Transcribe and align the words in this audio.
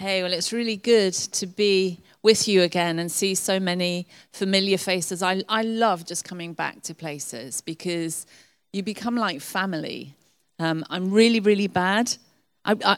Hey, 0.00 0.22
well, 0.22 0.32
it's 0.32 0.50
really 0.50 0.78
good 0.78 1.12
to 1.12 1.46
be 1.46 2.00
with 2.22 2.48
you 2.48 2.62
again 2.62 2.98
and 2.98 3.12
see 3.12 3.34
so 3.34 3.60
many 3.60 4.06
familiar 4.32 4.78
faces. 4.78 5.22
I, 5.22 5.42
I 5.46 5.60
love 5.60 6.06
just 6.06 6.24
coming 6.24 6.54
back 6.54 6.80
to 6.84 6.94
places 6.94 7.60
because 7.60 8.24
you 8.72 8.82
become 8.82 9.14
like 9.14 9.42
family. 9.42 10.14
Um, 10.58 10.86
I'm 10.88 11.10
really, 11.10 11.38
really 11.38 11.66
bad. 11.66 12.16
I, 12.64 12.96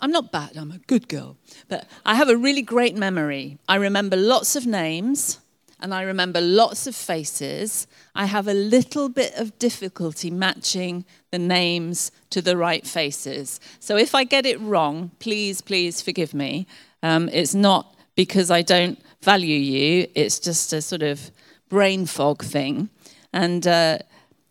I'm 0.00 0.12
not 0.12 0.30
bad, 0.30 0.56
I'm 0.56 0.70
a 0.70 0.78
good 0.78 1.08
girl. 1.08 1.36
But 1.66 1.88
I 2.04 2.14
have 2.14 2.28
a 2.28 2.36
really 2.36 2.62
great 2.62 2.94
memory. 2.94 3.58
I 3.68 3.74
remember 3.74 4.14
lots 4.16 4.54
of 4.54 4.66
names 4.66 5.40
and 5.80 5.92
I 5.92 6.02
remember 6.02 6.40
lots 6.40 6.86
of 6.86 6.96
faces. 6.96 7.86
I 8.14 8.26
have 8.26 8.48
a 8.48 8.54
little 8.54 9.08
bit 9.08 9.34
of 9.34 9.58
difficulty 9.58 10.30
matching 10.30 11.04
the 11.30 11.38
names 11.38 12.10
to 12.30 12.40
the 12.40 12.56
right 12.56 12.86
faces. 12.86 13.60
So 13.78 13.96
if 13.96 14.14
I 14.14 14.24
get 14.24 14.46
it 14.46 14.60
wrong, 14.60 15.10
please, 15.18 15.60
please 15.60 16.00
forgive 16.00 16.32
me. 16.32 16.66
Um, 17.02 17.28
it's 17.28 17.54
not 17.54 17.94
because 18.14 18.50
I 18.50 18.62
don't 18.62 18.98
value 19.22 19.58
you, 19.58 20.08
it's 20.14 20.38
just 20.38 20.72
a 20.72 20.80
sort 20.80 21.02
of 21.02 21.30
brain 21.68 22.06
fog 22.06 22.42
thing. 22.42 22.88
And 23.32 23.66
uh, 23.66 23.98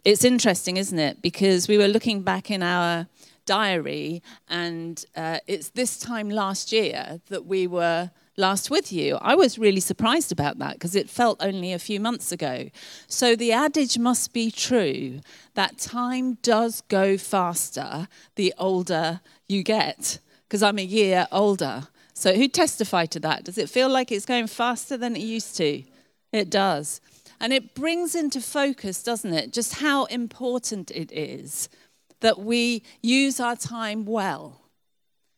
it's 0.03 0.23
interesting, 0.23 0.77
isn't 0.77 0.99
it? 0.99 1.21
Because 1.21 1.67
we 1.67 1.77
were 1.77 1.87
looking 1.87 2.21
back 2.21 2.51
in 2.51 2.61
our 2.61 3.07
diary, 3.45 4.21
and 4.47 5.03
uh, 5.15 5.39
it's 5.47 5.69
this 5.69 5.97
time 5.97 6.29
last 6.29 6.71
year 6.71 7.19
that 7.29 7.45
we 7.45 7.67
were 7.67 8.11
last 8.37 8.69
with 8.69 8.91
you. 8.91 9.17
I 9.21 9.35
was 9.35 9.57
really 9.57 9.79
surprised 9.79 10.31
about 10.31 10.59
that 10.59 10.73
because 10.73 10.95
it 10.95 11.09
felt 11.09 11.37
only 11.41 11.73
a 11.73 11.79
few 11.79 11.99
months 11.99 12.31
ago. 12.31 12.69
So 13.07 13.35
the 13.35 13.51
adage 13.51 13.97
must 13.97 14.33
be 14.33 14.51
true 14.51 15.21
that 15.53 15.77
time 15.77 16.37
does 16.41 16.81
go 16.81 17.17
faster 17.17 18.07
the 18.35 18.53
older 18.57 19.21
you 19.47 19.63
get, 19.63 20.19
because 20.47 20.63
I'm 20.63 20.79
a 20.79 20.83
year 20.83 21.27
older. 21.31 21.87
So 22.13 22.33
who 22.33 22.47
testified 22.47 23.11
to 23.11 23.19
that? 23.21 23.43
Does 23.43 23.57
it 23.57 23.69
feel 23.69 23.89
like 23.89 24.11
it's 24.11 24.25
going 24.25 24.47
faster 24.47 24.97
than 24.97 25.15
it 25.15 25.21
used 25.21 25.55
to? 25.57 25.83
It 26.31 26.49
does. 26.49 27.01
And 27.39 27.51
it 27.53 27.75
brings 27.75 28.15
into 28.15 28.41
focus, 28.41 29.03
doesn't 29.03 29.33
it, 29.33 29.51
just 29.51 29.75
how 29.75 30.05
important 30.05 30.91
it 30.91 31.11
is 31.11 31.69
that 32.21 32.39
we 32.39 32.81
use 33.01 33.39
our 33.39 33.55
time 33.55 34.05
well 34.05 34.61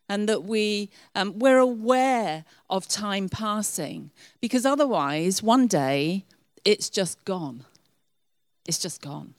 and 0.09 0.27
that 0.30 0.44
we, 0.44 0.89
um, 1.16 1.38
we're 1.39 1.58
aware 1.58 2.45
of 2.69 2.88
time 2.88 3.30
passing. 3.30 4.11
Because 4.41 4.66
otherwise, 4.66 5.44
one 5.44 5.67
day, 5.67 6.25
it's 6.63 6.89
just 6.89 7.23
gone. 7.25 7.66
It's 8.66 8.80
just 8.80 9.02
gone. 9.02 9.33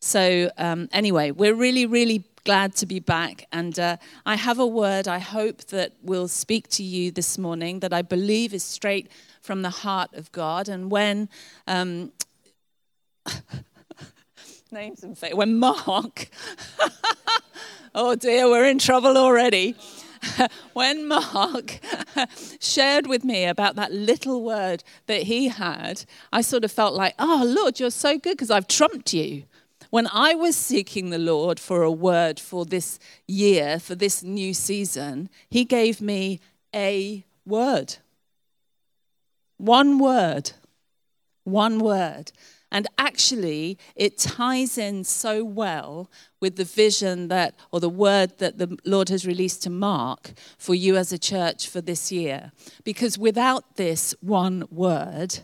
So, 0.00 0.50
um, 0.58 0.88
anyway, 0.92 1.30
we're 1.30 1.54
really, 1.54 1.86
really 1.86 2.24
glad 2.44 2.74
to 2.76 2.86
be 2.86 2.98
back. 2.98 3.46
And 3.52 3.78
uh, 3.78 3.96
I 4.26 4.36
have 4.36 4.58
a 4.58 4.66
word 4.66 5.06
I 5.06 5.18
hope 5.18 5.64
that 5.66 5.92
will 6.02 6.28
speak 6.28 6.68
to 6.70 6.82
you 6.82 7.10
this 7.10 7.38
morning 7.38 7.80
that 7.80 7.92
I 7.92 8.02
believe 8.02 8.52
is 8.52 8.64
straight 8.64 9.10
from 9.40 9.62
the 9.62 9.70
heart 9.70 10.12
of 10.14 10.32
God. 10.32 10.68
And 10.68 10.90
when. 10.90 11.28
Um, 11.66 12.12
names 14.72 15.02
and 15.02 15.16
face. 15.16 15.34
When 15.34 15.58
Mark, 15.58 16.28
oh 17.94 18.14
dear, 18.14 18.48
we're 18.48 18.64
in 18.64 18.78
trouble 18.78 19.16
already. 19.18 19.76
when 20.72 21.08
Mark 21.08 21.80
shared 22.60 23.06
with 23.06 23.24
me 23.24 23.44
about 23.44 23.76
that 23.76 23.92
little 23.92 24.42
word 24.42 24.82
that 25.06 25.22
he 25.24 25.48
had, 25.48 26.04
I 26.32 26.40
sort 26.40 26.64
of 26.64 26.72
felt 26.72 26.94
like, 26.94 27.14
oh, 27.18 27.44
Lord, 27.46 27.80
you're 27.80 27.90
so 27.90 28.18
good 28.18 28.36
because 28.36 28.50
I've 28.50 28.68
trumped 28.68 29.12
you. 29.12 29.44
When 29.90 30.08
I 30.12 30.34
was 30.34 30.56
seeking 30.56 31.10
the 31.10 31.18
Lord 31.18 31.60
for 31.60 31.82
a 31.82 31.90
word 31.90 32.40
for 32.40 32.64
this 32.64 32.98
year, 33.26 33.78
for 33.78 33.94
this 33.94 34.22
new 34.22 34.54
season, 34.54 35.28
he 35.50 35.64
gave 35.64 36.00
me 36.00 36.40
a 36.74 37.24
word. 37.44 37.96
One 39.58 39.98
word. 39.98 40.52
One 41.44 41.78
word. 41.78 42.32
And 42.72 42.88
actually, 42.96 43.78
it 43.94 44.16
ties 44.16 44.78
in 44.78 45.04
so 45.04 45.44
well 45.44 46.10
with 46.40 46.56
the 46.56 46.64
vision 46.64 47.28
that, 47.28 47.54
or 47.70 47.80
the 47.80 47.88
word 47.90 48.38
that 48.38 48.56
the 48.56 48.78
Lord 48.86 49.10
has 49.10 49.26
released 49.26 49.62
to 49.64 49.70
Mark 49.70 50.32
for 50.56 50.74
you 50.74 50.96
as 50.96 51.12
a 51.12 51.18
church 51.18 51.68
for 51.68 51.82
this 51.82 52.10
year. 52.10 52.50
Because 52.82 53.18
without 53.18 53.76
this 53.76 54.14
one 54.22 54.64
word, 54.70 55.40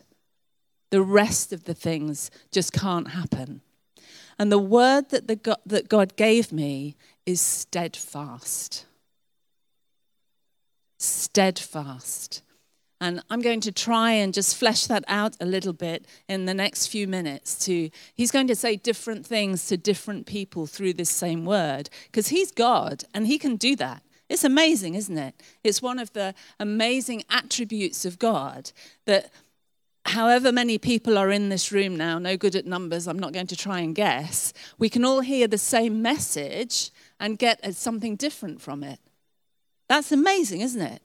the 0.88 1.02
rest 1.02 1.52
of 1.52 1.64
the 1.64 1.74
things 1.74 2.30
just 2.50 2.72
can't 2.72 3.10
happen. 3.10 3.60
And 4.38 4.50
the 4.50 4.58
word 4.58 5.10
that, 5.10 5.28
the 5.28 5.58
that 5.66 5.90
God 5.90 6.16
gave 6.16 6.50
me 6.50 6.96
is 7.26 7.42
steadfast. 7.42 8.86
Steadfast. 10.96 12.42
And 13.00 13.22
I'm 13.30 13.40
going 13.40 13.60
to 13.60 13.72
try 13.72 14.10
and 14.10 14.34
just 14.34 14.56
flesh 14.56 14.86
that 14.86 15.04
out 15.06 15.36
a 15.40 15.46
little 15.46 15.72
bit 15.72 16.06
in 16.28 16.46
the 16.46 16.54
next 16.54 16.88
few 16.88 17.06
minutes. 17.06 17.54
To 17.66 17.90
he's 18.14 18.30
going 18.30 18.48
to 18.48 18.56
say 18.56 18.76
different 18.76 19.24
things 19.24 19.66
to 19.68 19.76
different 19.76 20.26
people 20.26 20.66
through 20.66 20.94
this 20.94 21.10
same 21.10 21.44
word 21.44 21.90
because 22.06 22.28
he's 22.28 22.50
God 22.50 23.04
and 23.14 23.26
he 23.26 23.38
can 23.38 23.56
do 23.56 23.76
that. 23.76 24.02
It's 24.28 24.44
amazing, 24.44 24.94
isn't 24.94 25.16
it? 25.16 25.34
It's 25.64 25.80
one 25.80 25.98
of 25.98 26.12
the 26.12 26.34
amazing 26.60 27.22
attributes 27.30 28.04
of 28.04 28.18
God 28.18 28.72
that 29.06 29.30
however 30.04 30.50
many 30.52 30.76
people 30.76 31.16
are 31.16 31.30
in 31.30 31.50
this 31.50 31.70
room 31.70 31.96
now, 31.96 32.18
no 32.18 32.36
good 32.36 32.56
at 32.56 32.66
numbers, 32.66 33.06
I'm 33.06 33.18
not 33.18 33.32
going 33.32 33.46
to 33.46 33.56
try 33.56 33.80
and 33.80 33.94
guess, 33.94 34.52
we 34.78 34.88
can 34.88 35.04
all 35.04 35.20
hear 35.20 35.46
the 35.46 35.56
same 35.56 36.02
message 36.02 36.90
and 37.20 37.38
get 37.38 37.74
something 37.74 38.16
different 38.16 38.60
from 38.60 38.82
it. 38.82 38.98
That's 39.88 40.12
amazing, 40.12 40.60
isn't 40.62 40.82
it? 40.82 41.00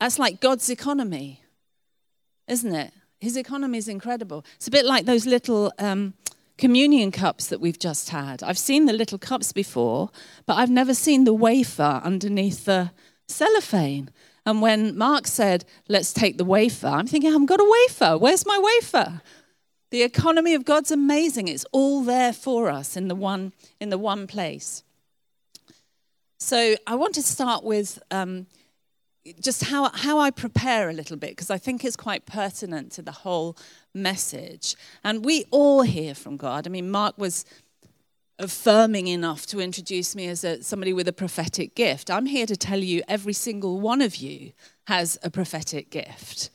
That's 0.00 0.18
like 0.18 0.40
God's 0.40 0.68
economy, 0.68 1.42
isn't 2.48 2.74
it? 2.74 2.92
His 3.18 3.36
economy 3.36 3.78
is 3.78 3.88
incredible. 3.88 4.44
It's 4.56 4.68
a 4.68 4.70
bit 4.70 4.84
like 4.84 5.06
those 5.06 5.24
little 5.24 5.72
um, 5.78 6.14
communion 6.58 7.10
cups 7.10 7.46
that 7.48 7.60
we've 7.60 7.78
just 7.78 8.10
had. 8.10 8.42
I've 8.42 8.58
seen 8.58 8.86
the 8.86 8.92
little 8.92 9.18
cups 9.18 9.52
before, 9.52 10.10
but 10.44 10.54
I've 10.54 10.70
never 10.70 10.94
seen 10.94 11.24
the 11.24 11.34
wafer 11.34 12.00
underneath 12.04 12.66
the 12.66 12.90
cellophane. 13.26 14.10
And 14.44 14.62
when 14.62 14.96
Mark 14.96 15.26
said, 15.26 15.64
let's 15.88 16.12
take 16.12 16.38
the 16.38 16.44
wafer, 16.44 16.86
I'm 16.86 17.06
thinking, 17.06 17.30
I 17.30 17.32
haven't 17.32 17.46
got 17.46 17.60
a 17.60 17.76
wafer. 17.88 18.18
Where's 18.18 18.46
my 18.46 18.58
wafer? 18.58 19.22
The 19.90 20.02
economy 20.02 20.54
of 20.54 20.64
God's 20.64 20.90
amazing. 20.90 21.48
It's 21.48 21.64
all 21.72 22.02
there 22.02 22.32
for 22.32 22.68
us 22.68 22.96
in 22.96 23.08
the 23.08 23.14
one, 23.14 23.52
in 23.80 23.88
the 23.88 23.98
one 23.98 24.26
place. 24.26 24.82
So 26.38 26.76
I 26.86 26.94
want 26.96 27.14
to 27.14 27.22
start 27.22 27.64
with 27.64 27.98
um, 28.10 28.46
just 29.40 29.64
how, 29.64 29.90
how 29.92 30.18
I 30.18 30.30
prepare 30.30 30.88
a 30.88 30.92
little 30.92 31.16
bit, 31.16 31.30
because 31.30 31.50
I 31.50 31.58
think 31.58 31.84
it's 31.84 31.96
quite 31.96 32.26
pertinent 32.26 32.92
to 32.92 33.02
the 33.02 33.12
whole 33.12 33.56
message. 33.94 34.76
And 35.02 35.24
we 35.24 35.44
all 35.50 35.82
hear 35.82 36.14
from 36.14 36.36
God. 36.36 36.66
I 36.66 36.70
mean, 36.70 36.90
Mark 36.90 37.16
was 37.18 37.44
affirming 38.38 39.06
enough 39.06 39.46
to 39.46 39.60
introduce 39.60 40.14
me 40.14 40.28
as 40.28 40.44
a, 40.44 40.62
somebody 40.62 40.92
with 40.92 41.08
a 41.08 41.12
prophetic 41.12 41.74
gift. 41.74 42.10
I'm 42.10 42.26
here 42.26 42.46
to 42.46 42.56
tell 42.56 42.80
you 42.80 43.02
every 43.08 43.32
single 43.32 43.80
one 43.80 44.02
of 44.02 44.16
you 44.16 44.52
has 44.86 45.18
a 45.22 45.30
prophetic 45.30 45.90
gift. 45.90 46.50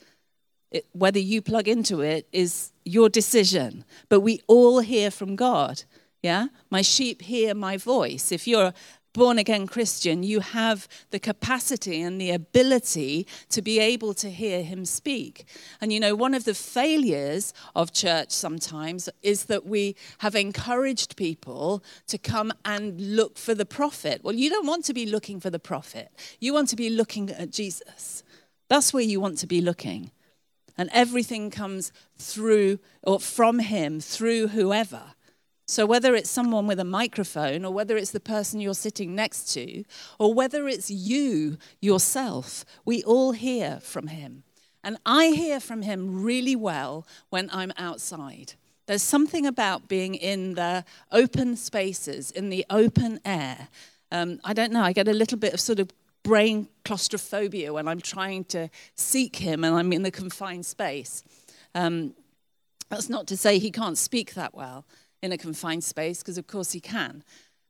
It, 0.70 0.86
whether 0.94 1.20
you 1.20 1.42
plug 1.42 1.68
into 1.68 2.02
it 2.02 2.28
is 2.32 2.72
your 2.86 3.10
decision, 3.10 3.84
but 4.10 4.22
we 4.22 4.42
all 4.48 4.80
hear 4.80 5.12
from 5.12 5.36
God. 5.36 5.84
Yeah? 6.22 6.48
My 6.70 6.84
sheep 6.84 7.24
hear 7.24 7.56
my 7.56 7.78
voice. 7.78 8.32
If 8.32 8.48
you're 8.48 8.74
born 9.14 9.38
again 9.38 9.68
Christian, 9.68 10.24
you 10.24 10.40
have 10.40 10.88
the 11.12 11.20
capacity 11.20 12.02
and 12.02 12.20
the 12.20 12.32
ability 12.32 13.28
to 13.50 13.62
be 13.62 13.80
able 13.80 14.14
to 14.16 14.30
hear 14.30 14.64
him 14.64 14.86
speak. 14.86 15.46
And 15.80 15.92
you 15.92 16.00
know, 16.00 16.16
one 16.16 16.34
of 16.34 16.46
the 16.46 16.54
failures 16.54 17.54
of 17.76 17.94
church 17.94 18.32
sometimes 18.32 19.10
is 19.22 19.46
that 19.46 19.66
we 19.66 19.96
have 20.20 20.36
encouraged 20.36 21.16
people 21.16 21.84
to 22.08 22.18
come 22.18 22.52
and 22.66 23.16
look 23.16 23.38
for 23.38 23.54
the 23.54 23.66
prophet. 23.66 24.22
Well, 24.24 24.36
you 24.36 24.50
don't 24.50 24.68
want 24.68 24.86
to 24.86 24.94
be 24.94 25.06
looking 25.06 25.40
for 25.40 25.50
the 25.50 25.60
prophet, 25.60 26.12
you 26.40 26.54
want 26.54 26.70
to 26.70 26.76
be 26.76 26.90
looking 26.90 27.30
at 27.32 27.52
Jesus. 27.52 28.24
That's 28.70 28.94
where 28.94 29.04
you 29.04 29.20
want 29.20 29.38
to 29.40 29.48
be 29.48 29.60
looking. 29.60 30.12
And 30.78 30.90
everything 30.94 31.52
comes 31.52 31.92
through 32.18 32.80
or 33.04 33.20
from 33.20 33.60
him, 33.60 34.00
through 34.00 34.48
whoever. 34.48 35.14
So, 35.72 35.86
whether 35.86 36.16
it's 36.16 36.30
someone 36.30 36.68
with 36.68 36.82
a 36.82 36.84
microphone, 36.84 37.64
or 37.64 37.72
whether 37.72 37.96
it's 37.96 38.12
the 38.12 38.20
person 38.20 38.60
you're 38.60 38.74
sitting 38.74 39.16
next 39.16 39.54
to, 39.54 39.86
or 40.20 40.34
whether 40.34 40.68
it's 40.68 40.92
you 40.92 41.58
yourself, 41.80 42.66
we 42.84 43.04
all 43.04 43.32
hear 43.32 43.80
from 43.80 44.08
him. 44.08 44.44
And 44.84 44.98
I 45.06 45.28
hear 45.28 45.62
from 45.62 45.84
him 45.84 46.24
really 46.24 46.58
well 46.58 47.08
when 47.30 47.50
I'm 47.54 47.72
outside. 47.78 48.56
There's 48.86 49.02
something 49.02 49.46
about 49.46 49.88
being 49.88 50.14
in 50.16 50.56
the 50.56 50.84
open 51.10 51.56
spaces, 51.56 52.32
in 52.32 52.50
the 52.50 52.66
open 52.70 53.22
air. 53.24 53.70
Um, 54.12 54.42
I 54.44 54.52
don't 54.52 54.74
know, 54.74 54.84
I 54.84 54.92
get 54.92 55.08
a 55.08 55.14
little 55.14 55.38
bit 55.38 55.54
of 55.54 55.62
sort 55.62 55.80
of 55.80 55.90
brain 56.22 56.68
claustrophobia 56.84 57.72
when 57.72 57.88
I'm 57.88 58.02
trying 58.02 58.44
to 58.46 58.70
seek 58.96 59.38
him 59.38 59.64
and 59.64 59.74
I'm 59.74 59.94
in 59.94 60.04
the 60.04 60.12
confined 60.12 60.66
space. 60.66 61.24
Um, 61.74 62.14
that's 62.90 63.08
not 63.08 63.26
to 63.28 63.38
say 63.38 63.58
he 63.58 63.72
can't 63.72 63.98
speak 63.98 64.34
that 64.34 64.54
well 64.54 64.84
in 65.22 65.32
a 65.32 65.38
confined 65.38 65.84
space, 65.84 66.20
because 66.20 66.38
of 66.38 66.48
course 66.48 66.72
he 66.72 66.80
can. 66.80 67.24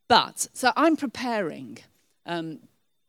But, 0.08 0.48
so 0.54 0.72
I'm 0.76 0.96
preparing 0.98 1.80
um, 2.26 2.60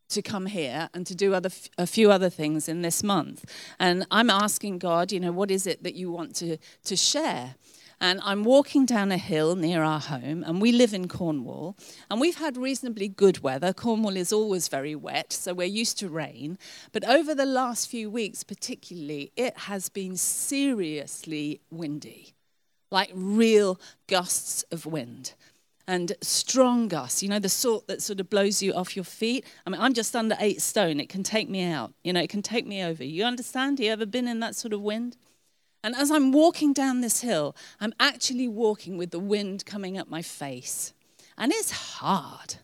to 0.08 0.22
come 0.22 0.46
here 0.46 0.88
and 0.94 1.06
to 1.06 1.14
do 1.14 1.34
other, 1.34 1.50
a 1.78 1.86
few 1.86 2.10
other 2.10 2.30
things 2.30 2.68
in 2.68 2.82
this 2.82 3.02
month. 3.02 3.44
And 3.78 4.06
I'm 4.10 4.30
asking 4.30 4.78
God, 4.78 5.10
you 5.10 5.20
know, 5.20 5.32
what 5.32 5.50
is 5.50 5.66
it 5.66 5.82
that 5.82 5.94
you 5.94 6.10
want 6.10 6.36
to, 6.36 6.58
to 6.84 6.96
share? 6.96 7.56
And 8.00 8.20
I'm 8.24 8.42
walking 8.42 8.84
down 8.84 9.12
a 9.12 9.16
hill 9.16 9.54
near 9.54 9.84
our 9.84 10.00
home, 10.00 10.42
and 10.44 10.60
we 10.60 10.72
live 10.72 10.92
in 10.92 11.06
Cornwall. 11.06 11.76
And 12.10 12.20
we've 12.20 12.38
had 12.38 12.56
reasonably 12.56 13.06
good 13.06 13.44
weather. 13.44 13.72
Cornwall 13.72 14.16
is 14.16 14.32
always 14.32 14.66
very 14.66 14.96
wet, 14.96 15.32
so 15.32 15.54
we're 15.54 15.68
used 15.68 15.98
to 16.00 16.08
rain. 16.08 16.58
But 16.90 17.08
over 17.08 17.32
the 17.32 17.46
last 17.46 17.88
few 17.88 18.10
weeks, 18.10 18.42
particularly, 18.42 19.30
it 19.36 19.56
has 19.56 19.88
been 19.88 20.16
seriously 20.16 21.60
windy 21.70 22.34
like 22.92 23.10
real 23.14 23.80
gusts 24.06 24.62
of 24.70 24.86
wind 24.86 25.34
and 25.88 26.12
strong 26.20 26.88
gusts, 26.88 27.22
you 27.22 27.28
know, 27.28 27.38
the 27.38 27.48
sort 27.48 27.86
that 27.88 28.02
sort 28.02 28.20
of 28.20 28.30
blows 28.30 28.62
you 28.62 28.72
off 28.72 28.94
your 28.94 29.04
feet. 29.04 29.44
I 29.66 29.70
mean, 29.70 29.80
I'm 29.80 29.94
just 29.94 30.14
under 30.14 30.36
eight 30.38 30.62
stone. 30.62 31.00
It 31.00 31.08
can 31.08 31.22
take 31.22 31.48
me 31.48 31.64
out, 31.64 31.92
you 32.04 32.12
know, 32.12 32.20
it 32.20 32.30
can 32.30 32.42
take 32.42 32.66
me 32.66 32.82
over. 32.82 33.04
You 33.04 33.24
understand? 33.24 33.80
You 33.80 33.90
ever 33.90 34.06
been 34.06 34.28
in 34.28 34.40
that 34.40 34.54
sort 34.54 34.72
of 34.72 34.80
wind? 34.80 35.16
And 35.84 35.96
as 35.96 36.10
I'm 36.12 36.30
walking 36.30 36.72
down 36.72 37.00
this 37.00 37.22
hill, 37.22 37.56
I'm 37.80 37.92
actually 37.98 38.46
walking 38.46 38.96
with 38.96 39.10
the 39.10 39.18
wind 39.18 39.66
coming 39.66 39.98
up 39.98 40.08
my 40.08 40.22
face. 40.22 40.92
And 41.36 41.50
it's 41.50 41.72
hard. 41.72 42.56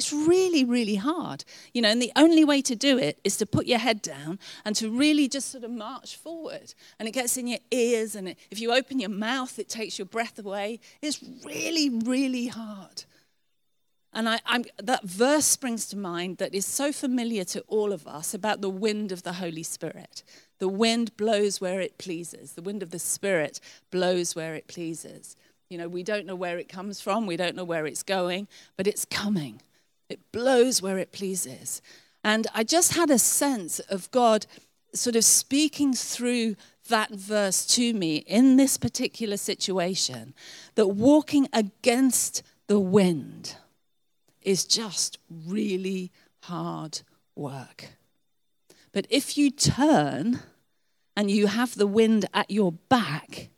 It's 0.00 0.14
really, 0.14 0.64
really 0.64 0.94
hard. 0.94 1.44
You 1.74 1.82
know, 1.82 1.90
and 1.90 2.00
the 2.00 2.10
only 2.16 2.42
way 2.42 2.62
to 2.62 2.74
do 2.74 2.96
it 2.96 3.20
is 3.22 3.36
to 3.36 3.44
put 3.44 3.66
your 3.66 3.78
head 3.78 4.00
down 4.00 4.38
and 4.64 4.74
to 4.76 4.88
really 4.88 5.28
just 5.28 5.50
sort 5.50 5.62
of 5.62 5.70
march 5.70 6.16
forward. 6.16 6.72
And 6.98 7.06
it 7.06 7.10
gets 7.10 7.36
in 7.36 7.46
your 7.46 7.58
ears, 7.70 8.14
and 8.14 8.30
it, 8.30 8.38
if 8.50 8.60
you 8.60 8.72
open 8.72 8.98
your 8.98 9.10
mouth, 9.10 9.58
it 9.58 9.68
takes 9.68 9.98
your 9.98 10.06
breath 10.06 10.38
away. 10.38 10.80
It's 11.02 11.22
really, 11.44 11.90
really 11.90 12.46
hard. 12.46 13.04
And 14.14 14.26
I, 14.26 14.40
that 14.82 15.04
verse 15.04 15.44
springs 15.44 15.84
to 15.88 15.98
mind 15.98 16.38
that 16.38 16.54
is 16.54 16.64
so 16.64 16.92
familiar 16.92 17.44
to 17.44 17.60
all 17.68 17.92
of 17.92 18.06
us 18.06 18.32
about 18.32 18.62
the 18.62 18.70
wind 18.70 19.12
of 19.12 19.22
the 19.22 19.34
Holy 19.34 19.62
Spirit. 19.62 20.22
The 20.60 20.68
wind 20.68 21.14
blows 21.18 21.60
where 21.60 21.82
it 21.82 21.98
pleases. 21.98 22.54
The 22.54 22.62
wind 22.62 22.82
of 22.82 22.90
the 22.90 22.98
Spirit 22.98 23.60
blows 23.90 24.34
where 24.34 24.54
it 24.54 24.66
pleases. 24.66 25.36
You 25.68 25.76
know, 25.76 25.88
we 25.88 26.02
don't 26.02 26.24
know 26.24 26.34
where 26.34 26.58
it 26.58 26.70
comes 26.70 27.02
from, 27.02 27.26
we 27.26 27.36
don't 27.36 27.54
know 27.54 27.64
where 27.64 27.86
it's 27.86 28.02
going, 28.02 28.48
but 28.78 28.86
it's 28.86 29.04
coming. 29.04 29.60
It 30.10 30.32
blows 30.32 30.82
where 30.82 30.98
it 30.98 31.12
pleases. 31.12 31.80
And 32.22 32.46
I 32.52 32.64
just 32.64 32.94
had 32.94 33.10
a 33.10 33.18
sense 33.18 33.78
of 33.78 34.10
God 34.10 34.44
sort 34.92 35.14
of 35.16 35.24
speaking 35.24 35.94
through 35.94 36.56
that 36.88 37.12
verse 37.12 37.64
to 37.64 37.94
me 37.94 38.16
in 38.16 38.56
this 38.56 38.76
particular 38.76 39.36
situation 39.36 40.34
that 40.74 40.88
walking 40.88 41.46
against 41.52 42.42
the 42.66 42.80
wind 42.80 43.56
is 44.42 44.64
just 44.64 45.18
really 45.46 46.10
hard 46.42 47.02
work. 47.36 47.90
But 48.92 49.06
if 49.10 49.38
you 49.38 49.52
turn 49.52 50.40
and 51.16 51.30
you 51.30 51.46
have 51.46 51.76
the 51.76 51.86
wind 51.86 52.26
at 52.34 52.50
your 52.50 52.72
back, 52.72 53.50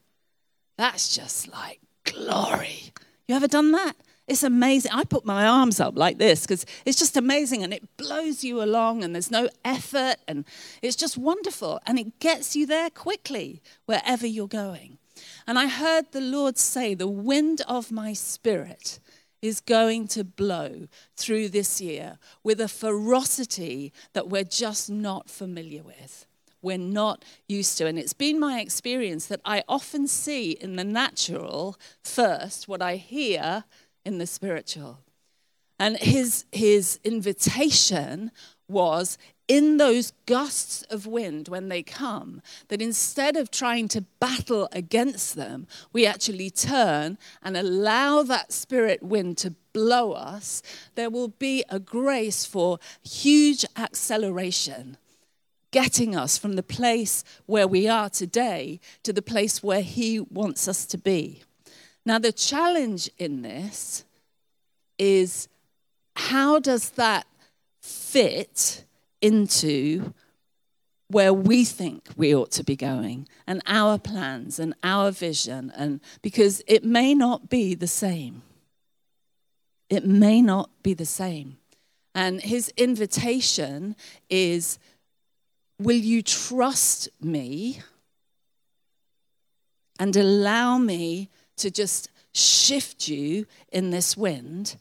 that's 0.77 1.17
just 1.17 1.49
like 1.49 1.81
glory. 2.05 2.93
You 3.27 3.37
ever 3.37 3.49
done 3.49 3.73
that? 3.73 3.95
It's 4.33 4.43
amazing. 4.43 4.93
I 4.95 5.05
put 5.05 5.27
my 5.27 5.47
arms 5.47 5.79
up 5.79 5.95
like 5.95 6.17
this 6.17 6.47
because 6.47 6.65
it's 6.87 6.99
just 6.99 7.19
amazing 7.19 7.63
and 7.63 7.75
it 7.75 7.99
blows 7.99 8.43
you 8.43 8.63
along 8.63 9.05
and 9.05 9.15
there's 9.15 9.31
no 9.31 9.51
effort 9.63 10.17
and 10.27 10.47
it's 10.81 10.97
just 10.97 11.19
wonderful 11.19 11.81
and 11.87 11.99
it 11.99 12.19
gets 12.19 12.57
you 12.57 12.65
there 12.65 12.89
quickly 12.89 13.61
wherever 13.85 14.27
you're 14.27 14.49
going. 14.49 14.97
And 15.47 15.59
I 15.59 15.67
heard 15.67 16.13
the 16.13 16.23
Lord 16.23 16.57
say, 16.57 16.95
The 16.95 17.07
wind 17.07 17.61
of 17.69 17.93
my 17.93 18.15
spirit 18.15 19.01
is 19.43 19.61
going 19.61 20.09
to 20.09 20.25
blow 20.25 20.89
through 21.15 21.51
this 21.51 21.79
year 21.83 22.19
with 22.43 22.59
a 22.59 22.69
ferocity 22.69 23.93
that 24.15 24.31
we're 24.31 24.45
just 24.45 24.89
not 24.89 25.29
familiar 25.29 25.83
with. 25.83 26.25
We're 26.63 26.79
not 26.79 27.23
used 27.49 27.77
to. 27.79 27.87
And 27.87 27.99
it's 27.99 28.15
been 28.15 28.41
my 28.41 28.61
experience 28.61 29.27
that 29.27 29.43
I 29.45 29.63
often 29.69 30.09
see 30.09 30.53
in 30.53 30.77
the 30.77 30.85
natural 30.85 31.77
first 32.03 32.67
what 32.67 32.81
I 32.81 32.97
hear 32.97 33.65
in 34.05 34.19
the 34.19 34.27
spiritual. 34.27 34.99
And 35.79 35.97
his, 35.97 36.45
his 36.53 37.01
invitation 37.03 38.31
was 38.69 39.19
in 39.49 39.77
those 39.77 40.13
gusts 40.27 40.83
of 40.85 41.07
wind 41.07 41.49
when 41.49 41.69
they 41.69 41.83
come, 41.83 42.41
that 42.69 42.81
instead 42.81 43.37
of 43.37 43.51
trying 43.51 43.89
to 43.89 44.01
battle 44.21 44.69
against 44.73 45.35
them, 45.35 45.67
we 45.93 46.07
actually 46.07 46.49
turn 46.49 47.19
and 47.43 47.57
allow 47.57 48.23
that 48.23 48.53
spirit 48.53 49.03
wind 49.03 49.37
to 49.39 49.55
blow 49.73 50.13
us. 50.13 50.63
There 50.95 51.11
will 51.11 51.29
be 51.29 51.65
a 51.69 51.81
grace 51.81 52.47
for 52.47 52.79
huge 53.03 53.65
acceleration, 53.77 54.97
getting 55.71 56.15
us 56.15 56.39
from 56.39 56.55
the 56.55 56.63
place 56.63 57.25
where 57.47 57.67
we 57.69 57.89
are 57.89 58.09
today 58.09 58.81
to 59.03 59.13
the 59.13 59.23
place 59.23 59.63
where 59.63 59.83
He 59.83 60.21
wants 60.21 60.69
us 60.69 60.87
to 60.87 60.99
be. 60.99 61.43
Now, 62.05 62.19
the 62.19 62.33
challenge 62.33 63.11
in 63.19 63.43
this 63.43 64.05
is 64.99 65.49
how 66.17 66.59
does 66.59 66.91
that 66.91 67.27
fit 67.81 68.85
into 69.21 70.13
where 71.09 71.33
we 71.33 71.65
think 71.65 72.09
we 72.17 72.35
ought 72.35 72.51
to 72.51 72.65
be 72.65 72.75
going 72.75 73.29
and 73.47 73.63
our 73.67 73.99
plans 73.99 74.59
and 74.59 74.75
our 74.83 75.11
vision 75.11 75.71
and 75.77 76.01
because 76.23 76.63
it 76.67 76.85
may 76.85 77.15
not 77.15 77.51
be 77.51 77.75
the 77.75 77.87
same. 77.87 78.43
It 79.91 80.07
may 80.07 80.41
not 80.41 80.71
be 80.83 80.95
the 80.95 81.07
same. 81.07 81.59
And 82.15 82.41
his 82.41 82.73
invitation 82.77 83.95
is 84.31 84.79
will 85.79 85.97
you 85.97 86.23
trust 86.23 87.09
me 87.21 87.81
and 89.99 90.17
allow 90.17 90.79
me 90.79 91.29
to 91.63 91.71
just 91.71 92.11
shift 92.33 93.09
you 93.09 93.47
in 93.73 93.91
this 93.91 94.17
wind? 94.17 94.77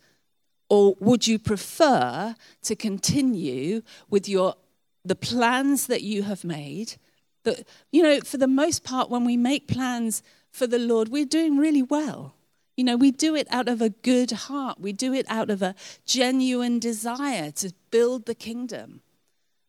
Or 0.70 0.96
would 1.00 1.28
you 1.28 1.38
prefer 1.38 2.36
to 2.64 2.76
continue 2.76 3.82
with 4.10 4.30
your, 4.30 4.56
the 5.04 5.16
plans 5.16 5.88
that 5.88 6.02
you 6.02 6.24
have 6.24 6.44
made? 6.44 6.96
That, 7.44 7.68
you 7.92 8.04
know, 8.04 8.22
for 8.22 8.38
the 8.38 8.48
most 8.48 8.84
part, 8.84 9.10
when 9.10 9.26
we 9.26 9.36
make 9.36 9.68
plans 9.68 10.24
for 10.50 10.68
the 10.68 10.80
Lord, 10.80 11.10
we're 11.10 11.26
doing 11.26 11.58
really 11.58 11.84
well. 11.84 12.36
You 12.78 12.86
know, 12.86 12.96
we 12.96 13.12
do 13.12 13.36
it 13.36 13.48
out 13.52 13.68
of 13.68 13.82
a 13.82 13.90
good 13.90 14.32
heart. 14.32 14.80
We 14.80 14.94
do 14.94 15.14
it 15.14 15.26
out 15.30 15.50
of 15.50 15.62
a 15.62 15.76
genuine 16.06 16.80
desire 16.80 17.52
to 17.52 17.74
build 17.90 18.26
the 18.26 18.36
kingdom. 18.36 19.02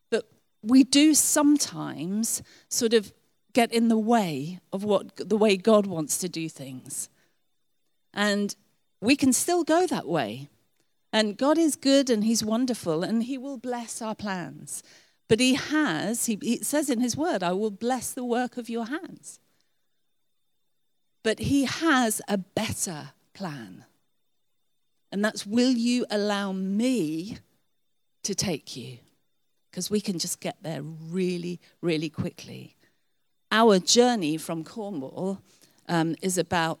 But 0.09 0.25
we 0.61 0.83
do 0.83 1.13
sometimes 1.13 2.41
sort 2.69 2.93
of 2.93 3.11
get 3.53 3.71
in 3.71 3.87
the 3.87 3.97
way 3.97 4.59
of 4.71 4.83
what 4.83 5.15
the 5.15 5.37
way 5.37 5.55
God 5.55 5.85
wants 5.85 6.17
to 6.19 6.29
do 6.29 6.49
things. 6.49 7.09
And 8.13 8.55
we 8.99 9.15
can 9.15 9.33
still 9.33 9.63
go 9.63 9.87
that 9.87 10.07
way. 10.07 10.49
And 11.11 11.37
God 11.37 11.57
is 11.57 11.75
good 11.75 12.09
and 12.09 12.23
He's 12.23 12.43
wonderful 12.43 13.03
and 13.03 13.23
He 13.23 13.37
will 13.37 13.57
bless 13.57 14.01
our 14.01 14.15
plans. 14.15 14.83
But 15.27 15.39
He 15.39 15.53
has, 15.53 16.25
He, 16.25 16.39
he 16.41 16.63
says 16.63 16.89
in 16.89 16.99
His 16.99 17.15
word, 17.15 17.43
I 17.43 17.53
will 17.53 17.71
bless 17.71 18.11
the 18.11 18.25
work 18.25 18.57
of 18.57 18.69
your 18.69 18.85
hands. 18.85 19.39
But 21.23 21.39
He 21.39 21.65
has 21.65 22.21
a 22.27 22.37
better 22.37 23.11
plan. 23.33 23.85
And 25.11 25.23
that's 25.23 25.45
will 25.45 25.71
you 25.71 26.05
allow 26.09 26.51
me 26.51 27.37
to 28.23 28.33
take 28.33 28.75
you? 28.75 28.97
Because 29.69 29.91
we 29.91 30.01
can 30.01 30.17
just 30.17 30.39
get 30.39 30.57
there 30.63 30.81
really, 30.81 31.59
really 31.81 32.09
quickly 32.09 32.75
our 33.53 33.77
journey 33.77 34.35
from 34.35 34.63
Cornwall 34.63 35.39
um, 35.87 36.15
is 36.23 36.39
about 36.39 36.79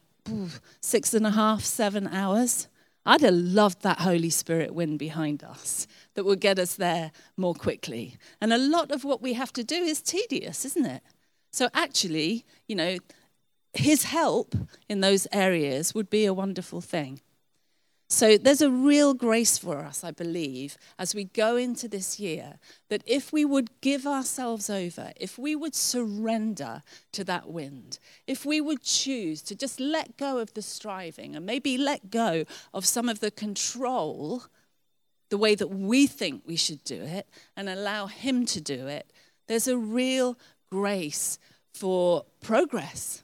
six 0.81 1.13
and 1.13 1.25
a 1.25 1.29
half, 1.29 1.61
seven 1.61 2.07
hours. 2.07 2.67
I'd 3.05 3.21
have 3.21 3.33
loved 3.33 3.83
that 3.83 3.99
Holy 3.99 4.31
Spirit 4.31 4.73
wind 4.73 4.97
behind 4.97 5.43
us 5.43 5.87
that 6.15 6.25
would 6.25 6.39
get 6.39 6.57
us 6.57 6.73
there 6.75 7.11
more 7.37 7.53
quickly. 7.53 8.17
And 8.41 8.51
a 8.51 8.57
lot 8.57 8.91
of 8.91 9.03
what 9.03 9.21
we 9.21 9.33
have 9.33 9.53
to 9.53 9.63
do 9.63 9.75
is 9.75 10.01
tedious, 10.01 10.65
isn't 10.65 10.85
it? 10.85 11.03
So, 11.51 11.69
actually, 11.75 12.43
you 12.67 12.75
know, 12.75 12.97
His 13.73 14.05
help 14.05 14.55
in 14.89 15.01
those 15.01 15.27
areas 15.31 15.93
would 15.93 16.09
be 16.09 16.25
a 16.25 16.33
wonderful 16.33 16.81
thing. 16.81 17.21
So 18.13 18.37
there's 18.37 18.61
a 18.61 18.69
real 18.69 19.15
grace 19.15 19.57
for 19.57 19.79
us, 19.79 20.03
I 20.03 20.11
believe, 20.11 20.77
as 20.99 21.15
we 21.15 21.23
go 21.23 21.55
into 21.55 21.87
this 21.87 22.19
year, 22.19 22.59
that 22.89 23.01
if 23.07 23.33
we 23.33 23.43
would 23.43 23.81
give 23.81 24.05
ourselves 24.05 24.69
over, 24.69 25.11
if 25.15 25.39
we 25.39 25.55
would 25.55 25.73
surrender 25.73 26.83
to 27.13 27.23
that 27.23 27.49
wind, 27.49 27.97
if 28.27 28.45
we 28.45 28.61
would 28.61 28.83
choose 28.83 29.41
to 29.41 29.55
just 29.55 29.79
let 29.79 30.15
go 30.15 30.37
of 30.37 30.53
the 30.53 30.61
striving 30.61 31.35
and 31.35 31.43
maybe 31.43 31.75
let 31.75 32.11
go 32.11 32.45
of 32.71 32.85
some 32.85 33.09
of 33.09 33.19
the 33.19 33.31
control, 33.31 34.43
the 35.29 35.37
way 35.39 35.55
that 35.55 35.69
we 35.69 36.05
think 36.05 36.43
we 36.45 36.55
should 36.55 36.83
do 36.83 37.01
it, 37.01 37.27
and 37.57 37.67
allow 37.67 38.05
Him 38.05 38.45
to 38.45 38.61
do 38.61 38.85
it, 38.85 39.11
there's 39.47 39.67
a 39.67 39.75
real 39.75 40.37
grace 40.69 41.39
for 41.73 42.25
progress, 42.41 43.23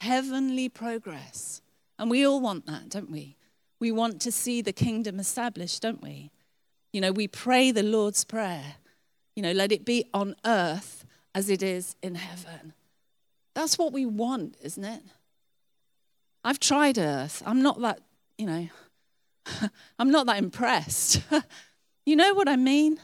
heavenly 0.00 0.68
progress. 0.68 1.62
And 1.98 2.08
we 2.08 2.24
all 2.24 2.40
want 2.40 2.66
that, 2.66 2.88
don't 2.90 3.10
we? 3.10 3.36
We 3.78 3.92
want 3.92 4.20
to 4.22 4.32
see 4.32 4.62
the 4.62 4.72
kingdom 4.72 5.18
established, 5.20 5.82
don't 5.82 6.02
we? 6.02 6.30
You 6.92 7.00
know, 7.00 7.12
we 7.12 7.28
pray 7.28 7.70
the 7.70 7.82
Lord's 7.82 8.24
Prayer. 8.24 8.76
You 9.34 9.42
know, 9.42 9.52
let 9.52 9.72
it 9.72 9.84
be 9.84 10.06
on 10.14 10.34
earth 10.44 11.04
as 11.34 11.50
it 11.50 11.62
is 11.62 11.94
in 12.02 12.14
heaven. 12.14 12.72
That's 13.54 13.78
what 13.78 13.92
we 13.92 14.06
want, 14.06 14.56
isn't 14.62 14.84
it? 14.84 15.02
I've 16.42 16.60
tried 16.60 16.96
earth. 16.96 17.42
I'm 17.44 17.60
not 17.60 17.80
that, 17.80 18.00
you 18.38 18.46
know, 18.46 18.68
I'm 19.98 20.10
not 20.10 20.26
that 20.26 20.38
impressed. 20.38 21.20
you 22.06 22.16
know 22.16 22.34
what 22.34 22.48
I 22.48 22.56
mean? 22.56 22.98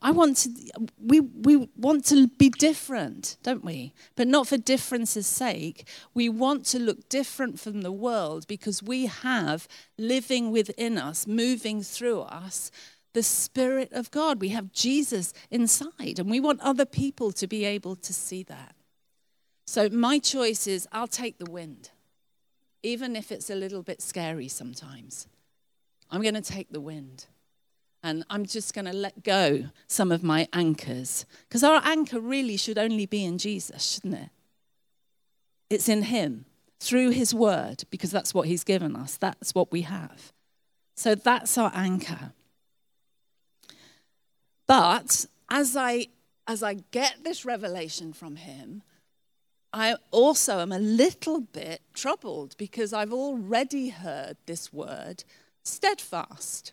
I 0.00 0.12
want 0.12 0.36
to, 0.38 0.50
we, 0.96 1.20
we 1.20 1.68
want 1.76 2.04
to 2.06 2.28
be 2.28 2.50
different, 2.50 3.36
don't 3.42 3.64
we? 3.64 3.94
But 4.14 4.28
not 4.28 4.46
for 4.46 4.56
difference's 4.56 5.26
sake. 5.26 5.88
We 6.14 6.28
want 6.28 6.64
to 6.66 6.78
look 6.78 7.08
different 7.08 7.58
from 7.58 7.80
the 7.80 7.90
world 7.90 8.46
because 8.46 8.82
we 8.82 9.06
have 9.06 9.66
living 9.96 10.52
within 10.52 10.98
us, 10.98 11.26
moving 11.26 11.82
through 11.82 12.20
us, 12.20 12.70
the 13.12 13.24
Spirit 13.24 13.92
of 13.92 14.12
God. 14.12 14.40
We 14.40 14.50
have 14.50 14.72
Jesus 14.72 15.32
inside, 15.50 16.20
and 16.20 16.30
we 16.30 16.38
want 16.38 16.60
other 16.60 16.86
people 16.86 17.32
to 17.32 17.48
be 17.48 17.64
able 17.64 17.96
to 17.96 18.12
see 18.12 18.44
that. 18.44 18.76
So 19.66 19.88
my 19.88 20.20
choice 20.20 20.68
is 20.68 20.86
I'll 20.92 21.08
take 21.08 21.38
the 21.38 21.50
wind, 21.50 21.90
even 22.84 23.16
if 23.16 23.32
it's 23.32 23.50
a 23.50 23.56
little 23.56 23.82
bit 23.82 24.00
scary 24.00 24.46
sometimes. 24.46 25.26
I'm 26.10 26.22
going 26.22 26.34
to 26.34 26.40
take 26.40 26.70
the 26.70 26.80
wind. 26.80 27.26
And 28.02 28.24
I'm 28.30 28.46
just 28.46 28.74
going 28.74 28.84
to 28.84 28.92
let 28.92 29.24
go 29.24 29.64
some 29.86 30.12
of 30.12 30.22
my 30.22 30.48
anchors. 30.52 31.26
Because 31.48 31.64
our 31.64 31.80
anchor 31.84 32.20
really 32.20 32.56
should 32.56 32.78
only 32.78 33.06
be 33.06 33.24
in 33.24 33.38
Jesus, 33.38 33.82
shouldn't 33.92 34.14
it? 34.14 34.30
It's 35.68 35.88
in 35.88 36.02
Him, 36.02 36.46
through 36.80 37.10
His 37.10 37.34
word, 37.34 37.84
because 37.90 38.10
that's 38.10 38.32
what 38.32 38.46
He's 38.46 38.64
given 38.64 38.94
us. 38.94 39.16
That's 39.16 39.54
what 39.54 39.72
we 39.72 39.82
have. 39.82 40.32
So 40.94 41.14
that's 41.14 41.58
our 41.58 41.72
anchor. 41.74 42.32
But 44.66 45.26
as 45.48 45.76
I, 45.76 46.06
as 46.46 46.62
I 46.62 46.74
get 46.92 47.24
this 47.24 47.44
revelation 47.44 48.12
from 48.12 48.36
Him, 48.36 48.82
I 49.72 49.96
also 50.10 50.60
am 50.60 50.72
a 50.72 50.78
little 50.78 51.40
bit 51.40 51.82
troubled 51.94 52.56
because 52.56 52.92
I've 52.92 53.12
already 53.12 53.90
heard 53.90 54.36
this 54.46 54.72
word 54.72 55.24
steadfast. 55.62 56.72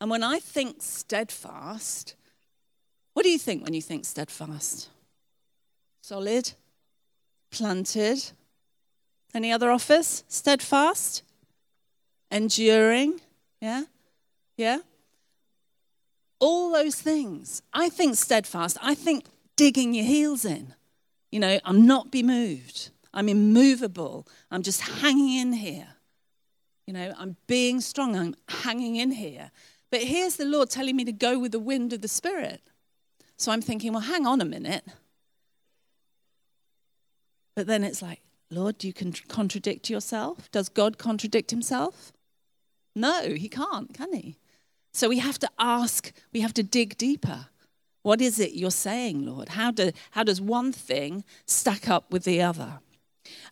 And 0.00 0.10
when 0.10 0.22
I 0.22 0.38
think 0.38 0.82
steadfast, 0.82 2.16
what 3.14 3.22
do 3.22 3.30
you 3.30 3.38
think 3.38 3.64
when 3.64 3.74
you 3.74 3.82
think 3.82 4.04
steadfast? 4.04 4.88
Solid? 6.02 6.52
Planted? 7.50 8.32
Any 9.34 9.52
other 9.52 9.70
offers? 9.70 10.24
Steadfast? 10.28 11.22
Enduring? 12.30 13.20
Yeah? 13.60 13.84
Yeah? 14.56 14.78
All 16.38 16.72
those 16.72 16.96
things. 16.96 17.62
I 17.72 17.88
think 17.88 18.16
steadfast. 18.16 18.76
I 18.82 18.94
think 18.94 19.24
digging 19.56 19.94
your 19.94 20.04
heels 20.04 20.44
in. 20.44 20.74
You 21.32 21.40
know, 21.40 21.58
I'm 21.64 21.86
not 21.86 22.10
be 22.10 22.22
moved. 22.22 22.90
I'm 23.14 23.28
immovable. 23.28 24.26
I'm 24.50 24.62
just 24.62 24.82
hanging 24.82 25.38
in 25.38 25.52
here. 25.54 25.88
You 26.86 26.92
know, 26.92 27.14
I'm 27.18 27.36
being 27.46 27.80
strong. 27.80 28.14
I'm 28.14 28.34
hanging 28.48 28.96
in 28.96 29.10
here. 29.10 29.50
But 29.90 30.02
here's 30.02 30.36
the 30.36 30.44
Lord 30.44 30.70
telling 30.70 30.96
me 30.96 31.04
to 31.04 31.12
go 31.12 31.38
with 31.38 31.52
the 31.52 31.58
wind 31.58 31.92
of 31.92 32.02
the 32.02 32.08
Spirit. 32.08 32.60
So 33.36 33.52
I'm 33.52 33.62
thinking, 33.62 33.92
well, 33.92 34.02
hang 34.02 34.26
on 34.26 34.40
a 34.40 34.44
minute. 34.44 34.84
But 37.54 37.66
then 37.66 37.84
it's 37.84 38.02
like, 38.02 38.20
Lord, 38.50 38.78
do 38.78 38.86
you 38.86 38.92
can 38.92 39.12
contradict 39.12 39.90
yourself? 39.90 40.50
Does 40.50 40.68
God 40.68 40.98
contradict 40.98 41.50
himself? 41.50 42.12
No, 42.94 43.34
he 43.34 43.48
can't, 43.48 43.92
can 43.92 44.12
he? 44.12 44.36
So 44.92 45.08
we 45.08 45.18
have 45.18 45.38
to 45.40 45.50
ask, 45.58 46.12
we 46.32 46.40
have 46.40 46.54
to 46.54 46.62
dig 46.62 46.96
deeper. 46.96 47.48
What 48.02 48.20
is 48.20 48.38
it 48.38 48.52
you're 48.52 48.70
saying, 48.70 49.26
Lord? 49.26 49.50
How, 49.50 49.70
do, 49.70 49.92
how 50.12 50.22
does 50.22 50.40
one 50.40 50.72
thing 50.72 51.24
stack 51.44 51.88
up 51.88 52.10
with 52.12 52.24
the 52.24 52.40
other? 52.40 52.78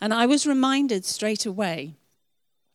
And 0.01 0.15
I 0.15 0.27
was 0.27 0.47
reminded 0.47 1.05
straight 1.05 1.45
away 1.45 1.95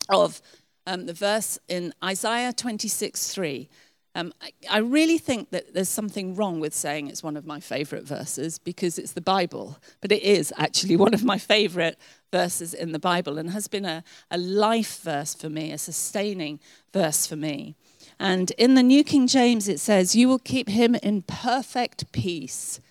of 0.09 0.41
um, 0.89 1.05
the 1.05 1.13
verse 1.13 1.59
in 1.67 1.93
Isaiah 2.03 2.51
26 2.51 3.31
3. 3.31 3.69
Um, 4.15 4.33
I, 4.41 4.51
I, 4.69 4.77
really 4.79 5.19
think 5.19 5.51
that 5.51 5.75
there's 5.75 5.87
something 5.87 6.33
wrong 6.33 6.59
with 6.59 6.73
saying 6.73 7.07
it's 7.07 7.21
one 7.21 7.37
of 7.37 7.45
my 7.45 7.59
favorite 7.59 8.05
verses 8.05 8.57
because 8.57 8.97
it's 8.97 9.11
the 9.11 9.21
Bible, 9.21 9.77
but 10.01 10.11
it 10.11 10.23
is 10.23 10.51
actually 10.57 10.95
one 10.95 11.13
of 11.13 11.23
my 11.23 11.37
favorite 11.37 11.97
verses 12.31 12.73
in 12.73 12.91
the 12.91 12.97
Bible 12.97 13.37
and 13.37 13.51
has 13.51 13.67
been 13.67 13.85
a, 13.85 14.03
a 14.31 14.37
life 14.39 15.01
verse 15.01 15.35
for 15.35 15.47
me, 15.47 15.71
a 15.71 15.77
sustaining 15.77 16.59
verse 16.91 17.27
for 17.27 17.35
me. 17.35 17.75
And 18.19 18.49
in 18.57 18.73
the 18.73 18.83
New 18.83 19.03
King 19.03 19.27
James, 19.27 19.69
it 19.69 19.79
says, 19.79 20.15
You 20.15 20.27
will 20.27 20.39
keep 20.39 20.69
him 20.69 20.95
in 20.95 21.21
perfect 21.21 22.11
peace, 22.11 22.81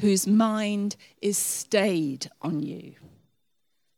whose 0.00 0.28
mind 0.28 0.94
is 1.20 1.36
stayed 1.36 2.30
on 2.40 2.62
you. 2.62 2.94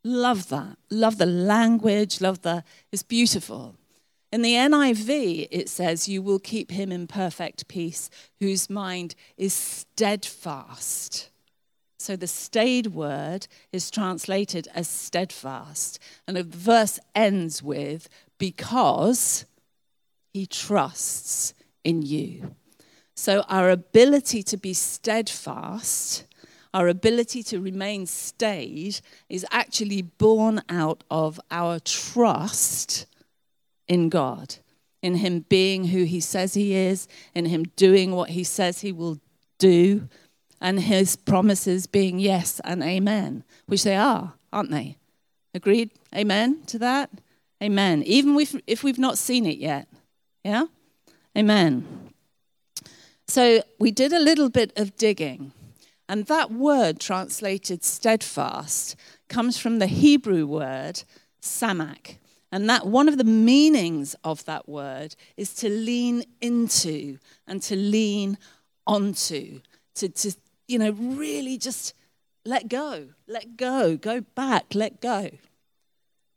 Love 0.04 0.50
that. 0.50 0.76
Love 0.90 1.16
the 1.16 1.26
language. 1.26 2.20
Love 2.20 2.42
the, 2.42 2.62
it's 2.92 3.02
beautiful. 3.02 3.74
In 4.30 4.42
the 4.42 4.54
NIV, 4.54 5.48
it 5.50 5.68
says, 5.68 6.08
You 6.08 6.20
will 6.20 6.38
keep 6.38 6.70
him 6.70 6.92
in 6.92 7.06
perfect 7.06 7.68
peace, 7.68 8.10
whose 8.38 8.68
mind 8.68 9.14
is 9.38 9.54
steadfast. 9.54 11.30
So 11.98 12.16
the 12.16 12.26
stayed 12.26 12.88
word 12.88 13.46
is 13.72 13.90
translated 13.90 14.68
as 14.74 14.88
steadfast. 14.88 15.98
And 16.26 16.36
the 16.36 16.42
verse 16.42 17.00
ends 17.14 17.62
with, 17.62 18.08
Because 18.36 19.46
he 20.34 20.46
trusts 20.46 21.54
in 21.82 22.02
you. 22.02 22.56
So 23.14 23.42
our 23.48 23.70
ability 23.70 24.42
to 24.42 24.56
be 24.56 24.74
steadfast 24.74 26.24
our 26.74 26.88
ability 26.88 27.42
to 27.44 27.60
remain 27.60 28.04
stayed 28.04 29.00
is 29.28 29.46
actually 29.52 30.02
born 30.02 30.60
out 30.68 31.04
of 31.08 31.40
our 31.50 31.78
trust 31.78 33.06
in 33.86 34.08
God, 34.08 34.56
in 35.00 35.14
Him 35.14 35.46
being 35.48 35.86
who 35.86 36.02
He 36.02 36.20
says 36.20 36.54
He 36.54 36.74
is, 36.74 37.06
in 37.32 37.46
Him 37.46 37.62
doing 37.76 38.12
what 38.12 38.30
He 38.30 38.42
says 38.42 38.80
He 38.80 38.90
will 38.90 39.20
do, 39.58 40.08
and 40.60 40.80
His 40.80 41.14
promises 41.14 41.86
being 41.86 42.18
yes 42.18 42.60
and 42.64 42.82
amen, 42.82 43.44
which 43.66 43.84
they 43.84 43.96
are, 43.96 44.34
aren't 44.52 44.72
they? 44.72 44.96
Agreed? 45.54 45.90
Amen 46.12 46.62
to 46.66 46.78
that? 46.80 47.10
Amen. 47.62 48.02
Even 48.02 48.36
if, 48.66 48.82
we've 48.82 48.98
not 48.98 49.16
seen 49.16 49.46
it 49.46 49.58
yet. 49.58 49.86
Yeah? 50.42 50.66
Amen. 51.38 52.10
So 53.28 53.62
we 53.78 53.92
did 53.92 54.12
a 54.12 54.18
little 54.18 54.50
bit 54.50 54.72
of 54.76 54.96
digging. 54.96 55.52
And 56.08 56.26
that 56.26 56.50
word 56.52 57.00
translated 57.00 57.82
steadfast 57.82 58.96
comes 59.28 59.58
from 59.58 59.78
the 59.78 59.86
Hebrew 59.86 60.46
word 60.46 61.02
samak. 61.40 62.18
And 62.52 62.68
that 62.68 62.86
one 62.86 63.08
of 63.08 63.18
the 63.18 63.24
meanings 63.24 64.14
of 64.22 64.44
that 64.44 64.68
word 64.68 65.16
is 65.36 65.54
to 65.54 65.68
lean 65.68 66.24
into 66.40 67.18
and 67.46 67.60
to 67.62 67.74
lean 67.74 68.38
onto, 68.86 69.60
to, 69.96 70.08
to 70.08 70.36
you 70.68 70.78
know, 70.78 70.92
really 70.92 71.58
just 71.58 71.94
let 72.44 72.68
go, 72.68 73.08
let 73.26 73.56
go, 73.56 73.96
go 73.96 74.20
back, 74.20 74.66
let 74.74 75.00
go. 75.00 75.30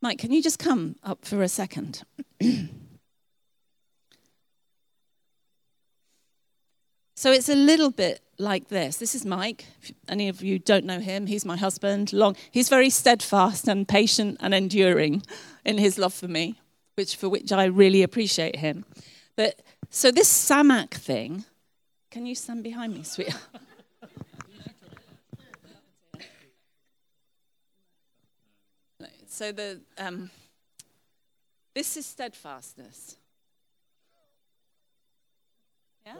Mike, 0.01 0.19
can 0.19 0.31
you 0.31 0.41
just 0.41 0.59
come 0.59 0.95
up 1.03 1.25
for 1.25 1.41
a 1.41 1.49
second? 1.49 2.03
so 7.17 7.31
it's 7.31 7.49
a 7.49 7.55
little 7.55 7.89
bit 7.89 8.21
like 8.37 8.67
this. 8.67 8.97
This 8.97 9.15
is 9.15 9.25
Mike. 9.25 9.65
If 9.81 9.91
any 10.07 10.29
of 10.29 10.43
you 10.43 10.59
don't 10.59 10.85
know 10.85 10.99
him, 10.99 11.25
he's 11.25 11.45
my 11.45 11.57
husband. 11.57 12.13
Long, 12.13 12.35
he's 12.51 12.69
very 12.69 12.91
steadfast 12.91 13.67
and 13.67 13.87
patient 13.87 14.37
and 14.39 14.53
enduring 14.53 15.23
in 15.65 15.79
his 15.79 15.97
love 15.97 16.13
for 16.13 16.27
me, 16.27 16.61
which 16.93 17.15
for 17.15 17.27
which 17.27 17.51
I 17.51 17.65
really 17.65 18.03
appreciate 18.03 18.57
him. 18.57 18.85
But 19.35 19.63
so 19.89 20.11
this 20.11 20.29
Samak 20.29 20.91
thing, 20.91 21.45
can 22.11 22.27
you 22.27 22.35
stand 22.35 22.63
behind 22.63 22.93
me, 22.93 23.01
sweetheart? 23.01 23.39
so 29.27 29.51
the 29.51 29.81
um, 29.97 30.29
this 31.73 31.97
is 31.97 32.05
steadfastness. 32.05 33.15
Yeah, 36.05 36.13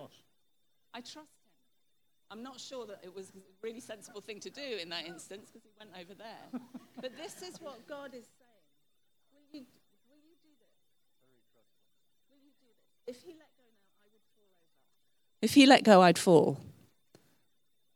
I 0.98 1.02
trust. 1.02 1.16
Him. 1.16 2.32
I'm 2.32 2.42
not 2.42 2.60
sure 2.60 2.88
that 2.88 3.02
it 3.04 3.16
was 3.16 3.30
a 3.30 3.40
really 3.62 3.80
sensible 3.80 4.20
thing 4.20 4.40
to 4.40 4.50
do 4.50 4.80
in 4.82 4.90
that 4.90 5.06
instance 5.06 5.52
because 5.54 5.62
he 5.64 5.70
went 5.78 5.92
over 5.94 6.16
there. 6.16 6.62
but 7.00 7.16
this 7.16 7.44
is 7.44 7.62
what 7.62 7.88
God 7.88 8.16
is 8.16 8.26
saying. 8.40 8.66
Will 9.32 9.60
you, 9.60 9.66
will 10.10 10.18
you 10.26 10.34
do 10.42 10.50
this? 10.58 10.74
Will 12.32 12.40
you 12.44 12.52
do 12.60 12.66
this? 13.06 13.16
If 13.16 13.22
he 13.24 13.34
let 13.34 13.46
go 13.56 13.64
now, 13.70 13.86
I 14.02 14.08
would 14.12 14.24
fall 14.34 14.50
over. 14.50 15.40
If 15.44 15.54
he 15.54 15.66
let 15.68 15.84
go, 15.84 16.02
I'd 16.02 16.18
fall. 16.18 16.60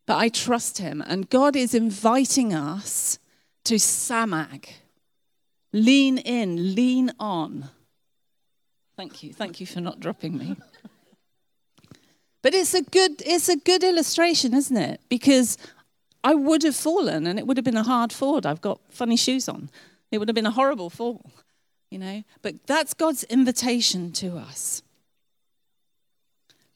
But 0.05 0.17
I 0.17 0.29
trust 0.29 0.77
him. 0.77 1.03
And 1.08 1.27
God 1.27 1.55
is 1.55 1.74
inviting 1.74 2.53
us 2.53 3.17
to 3.63 3.75
samak. 3.75 4.74
Lean 5.74 6.20
in, 6.20 6.75
lean 6.75 7.13
on. 7.20 7.70
Thank 8.96 9.24
you. 9.24 9.34
Thank 9.34 9.60
you 9.60 9.65
for 9.65 9.81
not 9.81 10.00
dropping 10.00 10.38
me. 10.38 10.55
But 12.41 12.53
it's 12.53 12.74
a 12.74 12.81
good 12.81 13.21
it's 13.25 13.50
a 13.50 13.57
good 13.57 13.83
illustration, 13.83 14.53
isn't 14.53 14.77
it? 14.77 15.01
Because 15.10 15.57
I 16.24 16.33
would 16.36 16.63
have 16.63 16.75
fallen 16.75 17.27
and 17.27 17.39
it 17.39 17.48
would 17.48 17.57
have 17.57 17.63
been 17.63 17.77
a 17.77 17.83
hard 17.83 18.12
fall. 18.13 18.45
I've 18.45 18.62
got 18.62 18.79
funny 18.89 19.17
shoes 19.17 19.50
on. 19.50 19.69
It 20.12 20.17
would 20.17 20.27
have 20.27 20.36
been 20.36 20.45
a 20.45 20.51
horrible 20.51 20.89
fall, 20.89 21.31
you 21.89 21.98
know? 21.98 22.24
But 22.41 22.67
that's 22.67 22.93
God's 22.93 23.24
invitation 23.24 24.12
to 24.13 24.38
us. 24.38 24.83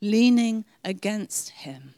Leaning 0.01 0.65
against 0.83 1.49
him. 1.49 1.93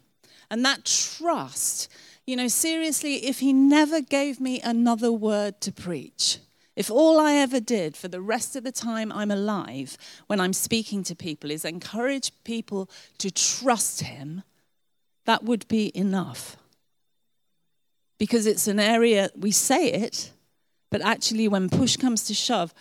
And 0.49 0.63
that 0.65 0.85
trust, 0.85 1.89
you 2.25 2.35
know, 2.35 2.47
seriously, 2.47 3.25
if 3.25 3.39
he 3.39 3.53
never 3.53 4.01
gave 4.01 4.39
me 4.39 4.61
another 4.61 5.11
word 5.11 5.59
to 5.61 5.71
preach, 5.71 6.39
if 6.77 6.91
all 6.91 7.19
I 7.19 7.33
ever 7.33 7.59
did 7.59 7.97
for 7.97 8.07
the 8.07 8.21
rest 8.21 8.55
of 8.55 8.63
the 8.63 8.71
time 8.71 9.11
I'm 9.11 9.31
alive 9.31 9.97
when 10.27 10.39
I'm 10.39 10.53
speaking 10.53 11.03
to 11.05 11.15
people 11.15 11.49
is 11.49 11.65
encourage 11.65 12.31
people 12.43 12.87
to 13.17 13.31
trust 13.31 14.01
him, 14.01 14.43
that 15.25 15.43
would 15.43 15.67
be 15.67 15.91
enough. 15.97 16.55
Because 18.19 18.45
it's 18.45 18.67
an 18.67 18.79
area, 18.79 19.31
we 19.35 19.49
say 19.49 19.91
it, 19.91 20.31
but 20.91 21.01
actually, 21.01 21.47
when 21.47 21.67
push 21.67 21.97
comes 21.97 22.25
to 22.25 22.35
shove, 22.35 22.75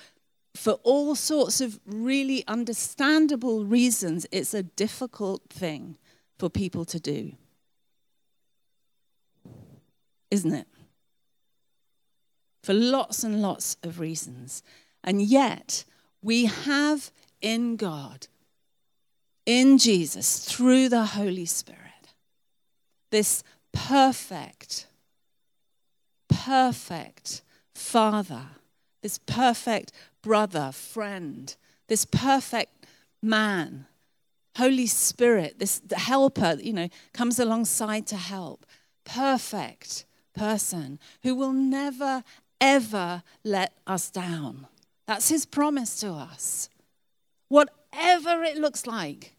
for 0.54 0.74
all 0.82 1.14
sorts 1.14 1.62
of 1.62 1.80
really 1.86 2.44
understandable 2.46 3.64
reasons, 3.64 4.26
it's 4.30 4.52
a 4.52 4.62
difficult 4.62 5.42
thing 5.48 5.96
for 6.38 6.50
people 6.50 6.84
to 6.84 7.00
do. 7.00 7.32
Isn't 10.30 10.52
it? 10.52 10.68
For 12.66 12.74
lots 12.74 13.22
and 13.22 13.40
lots 13.40 13.76
of 13.84 14.00
reasons. 14.00 14.64
And 15.04 15.22
yet, 15.22 15.84
we 16.20 16.46
have 16.46 17.12
in 17.40 17.76
God, 17.76 18.26
in 19.44 19.78
Jesus, 19.78 20.44
through 20.44 20.88
the 20.88 21.04
Holy 21.04 21.46
Spirit, 21.46 21.80
this 23.12 23.44
perfect, 23.70 24.88
perfect 26.28 27.42
Father, 27.72 28.46
this 29.00 29.18
perfect 29.18 29.92
brother, 30.20 30.72
friend, 30.72 31.54
this 31.86 32.04
perfect 32.04 32.84
man, 33.22 33.86
Holy 34.56 34.88
Spirit, 34.88 35.60
this 35.60 35.82
helper, 35.96 36.56
you 36.60 36.72
know, 36.72 36.88
comes 37.14 37.38
alongside 37.38 38.08
to 38.08 38.16
help. 38.16 38.66
Perfect 39.04 40.04
person 40.34 40.98
who 41.22 41.34
will 41.34 41.52
never, 41.52 42.22
ever 42.60 43.22
let 43.44 43.72
us 43.86 44.10
down. 44.10 44.66
That's 45.06 45.28
his 45.28 45.46
promise 45.46 45.98
to 46.00 46.12
us. 46.12 46.68
Whatever 47.48 48.42
it 48.42 48.56
looks 48.56 48.86
like, 48.86 49.36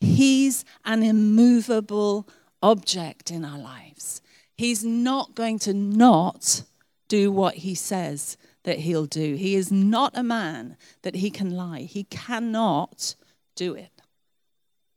he's 0.00 0.64
an 0.84 1.02
immovable 1.02 2.28
object 2.62 3.30
in 3.30 3.44
our 3.44 3.58
lives. 3.58 4.22
He's 4.56 4.84
not 4.84 5.34
going 5.34 5.58
to 5.60 5.74
not 5.74 6.62
do 7.08 7.30
what 7.30 7.56
he 7.56 7.74
says 7.74 8.36
that 8.64 8.78
he'll 8.78 9.06
do. 9.06 9.34
He 9.34 9.54
is 9.54 9.72
not 9.72 10.16
a 10.16 10.22
man 10.22 10.76
that 11.02 11.16
he 11.16 11.30
can 11.30 11.50
lie. 11.50 11.80
He 11.80 12.04
cannot 12.04 13.16
do 13.56 13.74
it. 13.74 14.02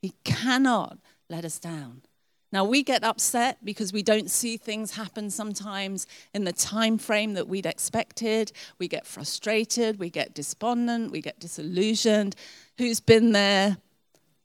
He 0.01 0.13
cannot 0.24 1.00
let 1.29 1.43
us 1.43 1.60
down. 1.60 2.03
Now 2.55 2.63
we 2.63 2.83
get 2.83 3.03
upset 3.03 3.57
because 3.65 3.91
we 3.91 4.01
don't 4.01 4.31
see 4.31 4.55
things 4.55 4.95
happen 4.95 5.29
sometimes 5.29 6.07
in 6.33 6.45
the 6.45 6.53
time 6.53 6.97
frame 6.97 7.33
that 7.33 7.50
we'd 7.50 7.65
expected. 7.65 8.53
We 8.79 8.88
get 8.88 9.05
frustrated, 9.05 10.00
we 10.00 10.09
get 10.09 10.33
despondent, 10.33 11.12
we 11.12 11.19
get 11.19 11.38
disillusioned. 11.38 12.33
Who's 12.77 13.01
been 13.01 13.33
there? 13.33 13.75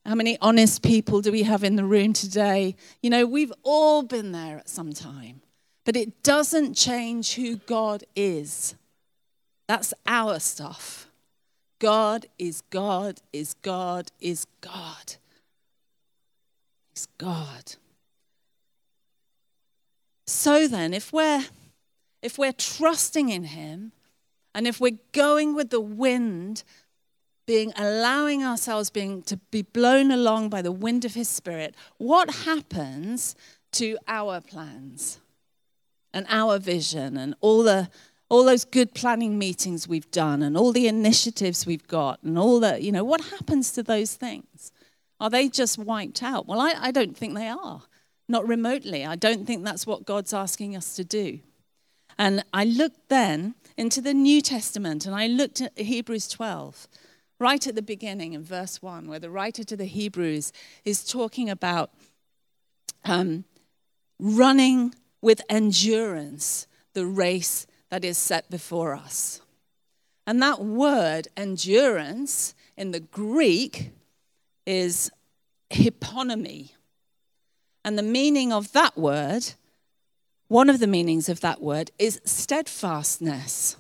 How 0.05 0.17
many 0.17 0.37
honest 0.41 0.83
people 0.83 1.21
do 1.21 1.31
we 1.31 1.45
have 1.45 1.63
in 1.63 1.77
the 1.77 1.85
room 1.85 2.13
today? 2.13 2.75
You 3.01 3.11
know, 3.11 3.27
we've 3.27 3.53
all 3.63 4.03
been 4.03 4.33
there 4.33 4.59
at 4.59 4.69
some 4.69 4.93
time. 4.93 5.41
But 5.85 5.95
it 5.95 6.25
doesn't 6.25 6.75
change 6.75 7.35
who 7.35 7.59
God 7.59 8.03
is. 8.17 8.75
That's 9.69 9.95
our 10.05 10.41
stuff. 10.41 11.07
God 11.79 12.27
is 12.41 12.63
God, 12.71 13.21
is 13.33 13.55
God, 13.63 14.11
is 14.21 14.49
God. 14.61 15.15
He's 16.93 17.07
God. 17.17 17.77
So 20.31 20.69
then, 20.69 20.95
if 20.95 21.13
we're 21.13 21.45
if 22.23 22.39
we're 22.39 22.53
trusting 22.53 23.31
in 23.31 23.45
him 23.45 23.91
and 24.55 24.65
if 24.65 24.81
we're 24.81 24.99
going 25.11 25.57
with 25.57 25.71
the 25.71 25.81
wind 25.81 26.63
being 27.47 27.73
allowing 27.75 28.45
ourselves 28.45 28.91
being 28.91 29.23
to 29.23 29.39
be 29.51 29.63
blown 29.63 30.13
along 30.13 30.49
by 30.49 30.63
the 30.63 30.71
wind 30.71 31.05
of 31.05 31.15
his 31.15 31.29
spirit 31.29 31.75
what 31.99 32.31
happens 32.47 33.35
to 33.73 33.99
our 34.07 34.41
plans 34.41 35.19
and 36.15 36.27
our 36.29 36.59
vision 36.59 37.17
and 37.17 37.35
all 37.41 37.65
the 37.65 37.91
all 38.29 38.45
those 38.45 38.65
good 38.65 38.95
planning 38.95 39.37
meetings 39.37 39.89
we've 39.89 40.11
done 40.13 40.43
and 40.43 40.57
all 40.57 40.71
the 40.73 40.87
initiatives 40.87 41.67
we've 41.67 41.89
got 41.89 42.23
and 42.23 42.39
all 42.39 42.61
the 42.61 42.81
you 42.81 42.93
know 42.93 43.05
what 43.05 43.21
happens 43.21 43.73
to 43.73 43.83
those 43.83 44.15
things? 44.15 44.71
Are 45.19 45.29
they 45.29 45.49
just 45.49 45.77
wiped 45.77 46.23
out? 46.23 46.47
Well 46.47 46.61
i, 46.61 46.75
I 46.79 46.91
don't 46.93 47.17
think 47.17 47.35
they 47.35 47.49
are 47.49 47.83
not 48.31 48.47
remotely 48.47 49.05
i 49.05 49.17
don't 49.17 49.47
think 49.47 49.65
that's 49.65 49.87
what 49.87 50.07
god's 50.07 50.33
asking 50.33 50.77
us 50.77 50.95
to 50.95 51.05
do 51.05 51.41
and 52.19 52.45
i 52.53 52.65
looked 52.65 53.09
then 53.09 53.55
into 53.77 54.01
the 54.01 54.15
new 54.15 54.41
testament 54.41 55.05
and 55.07 55.15
i 55.15 55.27
looked 55.27 55.61
at 55.61 55.77
hebrews 55.79 56.29
12 56.29 56.89
right 57.39 57.67
at 57.67 57.75
the 57.75 57.83
beginning 57.83 58.33
in 58.33 58.43
verse 58.43 58.81
1 58.81 59.09
where 59.09 59.19
the 59.19 59.31
writer 59.31 59.65
to 59.65 59.77
the 59.77 59.85
hebrews 59.85 60.53
is 60.85 61.05
talking 61.05 61.51
about 61.51 61.91
um, 63.05 63.45
running 64.19 64.95
with 65.21 65.41
endurance 65.49 66.67
the 66.93 67.07
race 67.07 67.67
that 67.91 68.05
is 68.05 68.19
set 68.19 68.51
before 68.51 68.95
us. 68.95 69.41
And 70.27 70.41
that 70.43 70.61
word, 70.63 71.29
endurance, 71.37 72.55
in 72.77 72.93
the 72.93 73.01
Greek 73.01 73.91
is 74.65 75.11
hypomone. 75.71 76.71
And 77.91 77.99
the 77.99 78.05
meaning 78.05 78.53
of 78.53 78.71
that 78.71 78.97
word, 78.97 79.55
one 80.47 80.71
of 80.71 80.79
the 80.79 80.87
meanings 80.87 81.29
of 81.29 81.41
that 81.41 81.61
word, 81.61 81.91
is 81.99 82.21
steadfastness, 82.25 83.75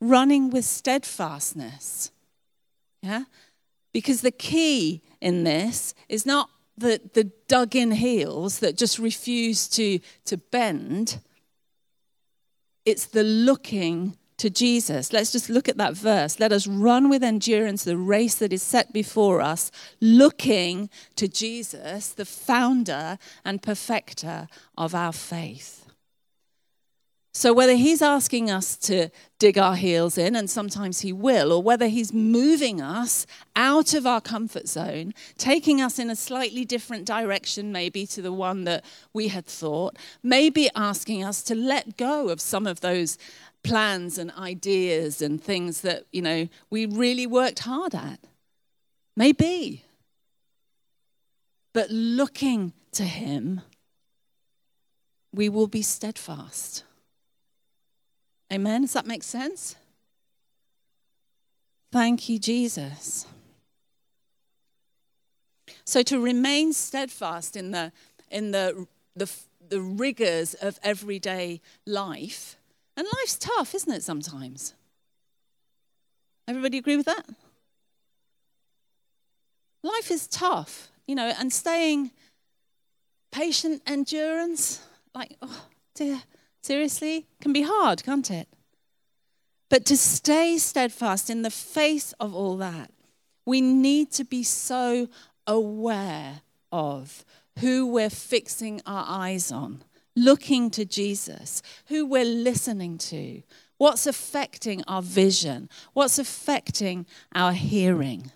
running 0.00 0.50
with 0.50 0.64
steadfastness. 0.64 2.10
Yeah? 3.04 3.26
Because 3.92 4.22
the 4.22 4.32
key 4.32 5.02
in 5.20 5.44
this 5.44 5.94
is 6.08 6.26
not 6.26 6.50
the, 6.76 7.00
the 7.14 7.30
dug 7.46 7.76
in 7.76 7.92
heels 7.92 8.58
that 8.58 8.76
just 8.76 8.98
refuse 8.98 9.68
to, 9.68 10.00
to 10.24 10.36
bend. 10.36 11.20
It's 12.84 13.06
the 13.06 13.22
looking 13.22 14.16
to 14.40 14.48
Jesus. 14.48 15.12
Let's 15.12 15.32
just 15.32 15.50
look 15.50 15.68
at 15.68 15.76
that 15.76 15.94
verse. 15.94 16.40
Let 16.40 16.50
us 16.50 16.66
run 16.66 17.10
with 17.10 17.22
endurance 17.22 17.84
the 17.84 17.98
race 17.98 18.36
that 18.36 18.54
is 18.54 18.62
set 18.62 18.90
before 18.90 19.42
us, 19.42 19.70
looking 20.00 20.88
to 21.16 21.28
Jesus, 21.28 22.08
the 22.08 22.24
founder 22.24 23.18
and 23.44 23.62
perfecter 23.62 24.48
of 24.78 24.94
our 24.94 25.12
faith. 25.12 25.80
So, 27.32 27.52
whether 27.52 27.74
he's 27.74 28.02
asking 28.02 28.50
us 28.50 28.76
to 28.78 29.08
dig 29.38 29.56
our 29.56 29.76
heels 29.76 30.18
in, 30.18 30.34
and 30.34 30.50
sometimes 30.50 31.00
he 31.00 31.12
will, 31.12 31.52
or 31.52 31.62
whether 31.62 31.86
he's 31.86 32.12
moving 32.12 32.80
us 32.80 33.24
out 33.54 33.94
of 33.94 34.04
our 34.04 34.20
comfort 34.20 34.66
zone, 34.66 35.14
taking 35.38 35.80
us 35.80 36.00
in 36.00 36.10
a 36.10 36.16
slightly 36.16 36.64
different 36.64 37.04
direction, 37.04 37.70
maybe 37.70 38.04
to 38.08 38.20
the 38.20 38.32
one 38.32 38.64
that 38.64 38.84
we 39.12 39.28
had 39.28 39.46
thought, 39.46 39.96
maybe 40.24 40.68
asking 40.74 41.22
us 41.22 41.40
to 41.44 41.54
let 41.54 41.96
go 41.96 42.30
of 42.30 42.40
some 42.40 42.66
of 42.66 42.80
those 42.80 43.16
plans 43.62 44.18
and 44.18 44.30
ideas 44.32 45.20
and 45.20 45.42
things 45.42 45.82
that, 45.82 46.04
you 46.12 46.22
know, 46.22 46.48
we 46.70 46.86
really 46.86 47.26
worked 47.26 47.60
hard 47.60 47.94
at. 47.94 48.18
Maybe. 49.16 49.84
But 51.72 51.90
looking 51.90 52.72
to 52.92 53.04
him, 53.04 53.60
we 55.32 55.48
will 55.48 55.66
be 55.68 55.82
steadfast. 55.82 56.84
Amen? 58.52 58.82
Does 58.82 58.94
that 58.94 59.06
make 59.06 59.22
sense? 59.22 59.76
Thank 61.92 62.28
you, 62.28 62.38
Jesus. 62.38 63.26
So 65.84 66.02
to 66.02 66.20
remain 66.20 66.72
steadfast 66.72 67.56
in 67.56 67.72
the 67.72 67.92
in 68.30 68.52
the 68.52 68.86
the, 69.16 69.30
the 69.68 69.80
rigors 69.80 70.54
of 70.54 70.78
everyday 70.82 71.60
life, 71.84 72.56
and 73.00 73.08
life's 73.18 73.38
tough, 73.38 73.74
isn't 73.74 73.92
it? 73.92 74.02
Sometimes. 74.02 74.74
Everybody 76.46 76.78
agree 76.78 76.96
with 76.96 77.06
that? 77.06 77.26
Life 79.82 80.10
is 80.10 80.26
tough, 80.28 80.88
you 81.06 81.14
know, 81.14 81.32
and 81.38 81.52
staying 81.52 82.10
patient 83.32 83.82
endurance, 83.86 84.80
like, 85.14 85.36
oh 85.40 85.66
dear, 85.94 86.22
Seriously? 86.62 87.26
Can 87.40 87.52
be 87.52 87.62
hard, 87.62 88.04
can't 88.04 88.30
it? 88.30 88.48
But 89.68 89.84
to 89.86 89.96
stay 89.96 90.58
steadfast 90.58 91.30
in 91.30 91.42
the 91.42 91.50
face 91.50 92.12
of 92.20 92.34
all 92.34 92.56
that, 92.58 92.90
we 93.46 93.60
need 93.60 94.10
to 94.12 94.24
be 94.24 94.42
so 94.42 95.08
aware 95.46 96.42
of 96.70 97.24
who 97.60 97.86
we're 97.86 98.10
fixing 98.10 98.80
our 98.84 99.04
eyes 99.08 99.50
on, 99.50 99.82
looking 100.16 100.70
to 100.70 100.84
Jesus, 100.84 101.62
who 101.86 102.06
we're 102.06 102.24
listening 102.24 102.98
to, 102.98 103.42
what's 103.78 104.06
affecting 104.06 104.82
our 104.86 105.02
vision, 105.02 105.68
what's 105.92 106.18
affecting 106.18 107.06
our 107.34 107.52
hearing. 107.52 108.30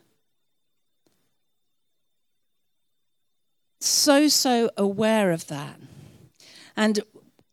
So, 3.81 4.29
so 4.29 4.71
aware 4.77 5.31
of 5.31 5.49
that. 5.49 5.79
And 6.77 7.01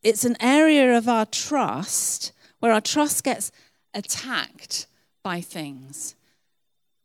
it's 0.01 0.23
an 0.23 0.37
area 0.39 0.97
of 0.97 1.09
our 1.09 1.25
trust 1.25 2.31
where 2.59 2.71
our 2.71 2.81
trust 2.81 3.23
gets 3.23 3.51
attacked 3.93 4.87
by 5.23 5.41
things 5.41 6.15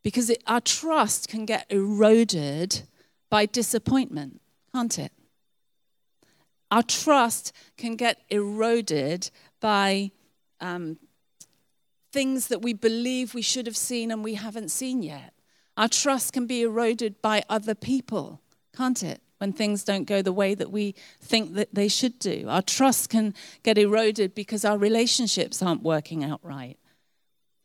because 0.02 0.30
it, 0.30 0.42
our 0.46 0.60
trust 0.60 1.28
can 1.28 1.44
get 1.44 1.66
eroded 1.68 2.82
by 3.28 3.44
disappointment, 3.44 4.40
can't 4.72 4.98
it? 4.98 5.10
Our 6.70 6.82
trust 6.82 7.52
can 7.76 7.96
get 7.96 8.22
eroded 8.28 9.30
by 9.60 10.10
um, 10.60 10.98
things 12.12 12.48
that 12.48 12.62
we 12.62 12.72
believe 12.72 13.34
we 13.34 13.42
should 13.42 13.66
have 13.66 13.76
seen 13.76 14.10
and 14.10 14.24
we 14.24 14.34
haven't 14.34 14.70
seen 14.70 15.02
yet. 15.02 15.32
Our 15.76 15.88
trust 15.88 16.32
can 16.32 16.46
be 16.46 16.62
eroded 16.62 17.20
by 17.20 17.42
other 17.48 17.74
people, 17.74 18.40
can't 18.74 19.02
it? 19.02 19.20
When 19.38 19.52
things 19.52 19.84
don't 19.84 20.04
go 20.04 20.22
the 20.22 20.32
way 20.32 20.54
that 20.54 20.72
we 20.72 20.94
think 21.20 21.54
that 21.54 21.74
they 21.74 21.88
should 21.88 22.18
do. 22.18 22.46
Our 22.48 22.62
trust 22.62 23.10
can 23.10 23.34
get 23.62 23.76
eroded 23.76 24.34
because 24.34 24.64
our 24.64 24.78
relationships 24.78 25.60
aren't 25.60 25.82
working 25.82 26.24
out 26.24 26.40
right. 26.42 26.78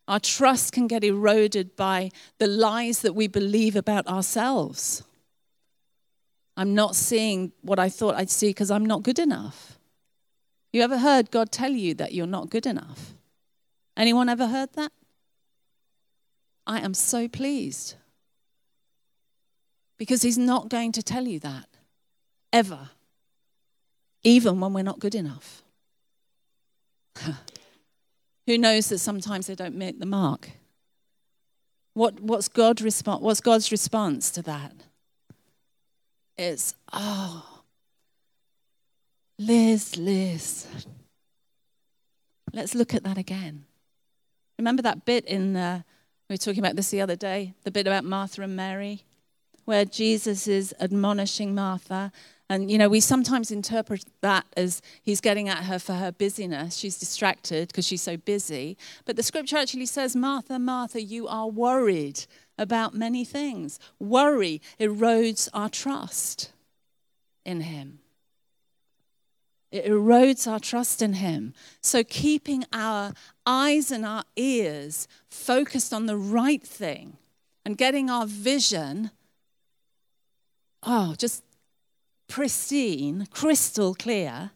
Our 0.06 0.20
trust 0.20 0.74
can 0.74 0.88
get 0.88 1.06
eroded 1.06 1.78
by 1.78 2.12
the 2.38 2.48
lies 2.48 3.02
that 3.04 3.16
we 3.16 3.28
believe 3.28 3.78
about 3.78 4.06
ourselves. 4.08 5.04
I'm 6.62 6.76
not 6.76 6.96
seeing 6.96 7.54
what 7.64 7.80
I 7.80 7.90
thought 7.90 8.14
I'd 8.14 8.30
see 8.30 8.50
because 8.50 8.70
I'm 8.70 8.86
not 8.86 9.02
good 9.02 9.18
enough. 9.18 9.80
You 10.72 10.84
ever 10.84 11.00
heard 11.00 11.32
God 11.32 11.52
tell 11.52 11.72
you 11.72 11.96
that 11.96 12.14
you're 12.14 12.28
not 12.28 12.52
good 12.52 12.68
enough? 12.68 13.16
Anyone 13.98 14.30
ever 14.30 14.46
heard 14.46 14.72
that? 14.74 14.92
I 16.68 16.82
am 16.82 16.94
so 16.94 17.28
pleased. 17.28 17.96
Because 19.98 20.22
He's 20.22 20.38
not 20.38 20.70
going 20.70 20.92
to 20.92 21.02
tell 21.02 21.26
you 21.26 21.40
that, 21.40 21.66
ever, 22.54 22.92
even 24.22 24.60
when 24.60 24.72
we're 24.72 24.84
not 24.84 25.00
good 25.00 25.16
enough. 25.16 25.64
Who 28.46 28.60
knows 28.60 28.90
that 28.90 29.00
sometimes 29.00 29.48
they 29.48 29.56
don't 29.56 29.74
make 29.76 30.00
the 30.00 30.06
mark? 30.06 30.52
What, 31.96 32.20
what's, 32.20 32.50
God 32.50 32.78
respo- 32.78 33.20
what's 33.20 33.42
God's 33.42 33.72
response 33.72 34.30
to 34.30 34.44
that? 34.44 34.74
It's, 36.42 36.74
oh, 36.92 37.46
Liz, 39.38 39.96
Liz. 39.96 40.66
Let's 42.52 42.74
look 42.74 42.96
at 42.96 43.04
that 43.04 43.20
again. 43.20 43.66
Remember 44.58 44.82
that 44.82 45.06
bit 45.06 45.24
in, 45.26 45.56
uh, 45.56 45.84
we 46.28 46.34
were 46.34 46.38
talking 46.38 46.58
about 46.58 46.76
this 46.76 46.90
the 46.90 47.00
other 47.00 47.16
day, 47.16 47.54
the 47.64 47.70
bit 47.70 47.86
about 47.86 48.06
Martha 48.06 48.42
and 48.42 48.56
Mary, 48.56 49.04
where 49.66 49.86
Jesus 49.86 50.48
is 50.48 50.74
admonishing 50.80 51.54
Martha 51.54 52.12
and, 52.52 52.70
you 52.70 52.78
know, 52.78 52.90
we 52.90 53.00
sometimes 53.00 53.50
interpret 53.50 54.04
that 54.20 54.46
as 54.58 54.82
he's 55.02 55.22
getting 55.22 55.48
at 55.48 55.64
her 55.64 55.80
for 55.80 55.94
her 55.94 56.12
busyness. 56.12 56.76
She's 56.76 57.00
distracted 57.00 57.70
because 57.70 57.88
she's 57.88 58.02
so 58.02 58.18
busy. 58.18 58.78
But 59.06 59.16
the 59.16 59.24
scripture 59.24 59.56
actually 59.56 59.86
says, 59.86 60.18
Martha, 60.18 60.60
Martha, 60.60 61.02
you 61.02 61.30
are 61.30 61.48
worried 61.48 62.26
about 62.62 62.94
many 62.94 63.26
things. 63.26 63.80
Worry 64.00 64.62
erodes 64.80 65.50
our 65.54 65.68
trust 65.68 66.54
in 67.44 67.62
him. 67.62 68.00
It 69.72 69.86
erodes 69.86 70.52
our 70.52 70.60
trust 70.60 71.02
in 71.02 71.14
Him. 71.14 71.54
So, 71.80 72.04
keeping 72.04 72.66
our 72.74 73.14
eyes 73.46 73.90
and 73.90 74.06
our 74.06 74.26
ears 74.36 75.08
focused 75.30 75.94
on 75.94 76.08
the 76.08 76.18
right 76.18 76.62
thing 76.62 77.18
and 77.66 77.78
getting 77.78 78.10
our 78.10 78.26
vision, 78.26 79.12
oh, 80.84 81.16
just 81.18 81.44
pristine, 82.28 83.28
crystal 83.32 83.96
clear, 83.96 84.52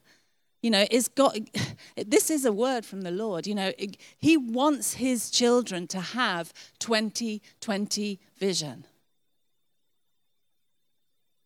you 0.65 0.71
know, 0.71 0.87
is 0.89 1.07
God, 1.07 1.47
this 2.07 2.31
is 2.31 2.43
a 2.43 2.51
word 2.51 2.85
from 2.85 3.01
the 3.01 3.11
Lord. 3.11 3.45
You 3.45 3.53
know, 3.53 3.71
He 4.17 4.35
wants 4.35 4.95
His 4.95 5.29
children 5.29 5.85
to 5.89 5.99
have 5.99 6.51
2020 6.79 8.19
vision. 8.39 8.85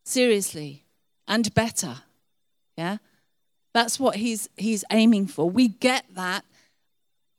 Seriously, 0.06 0.86
and 1.28 1.54
better. 1.54 1.98
Yeah? 2.78 2.98
That's 3.74 4.00
what 4.00 4.16
he's, 4.16 4.48
he's 4.56 4.86
aiming 4.90 5.28
for. 5.28 5.50
We 5.50 5.68
get 5.68 6.06
that 6.16 6.46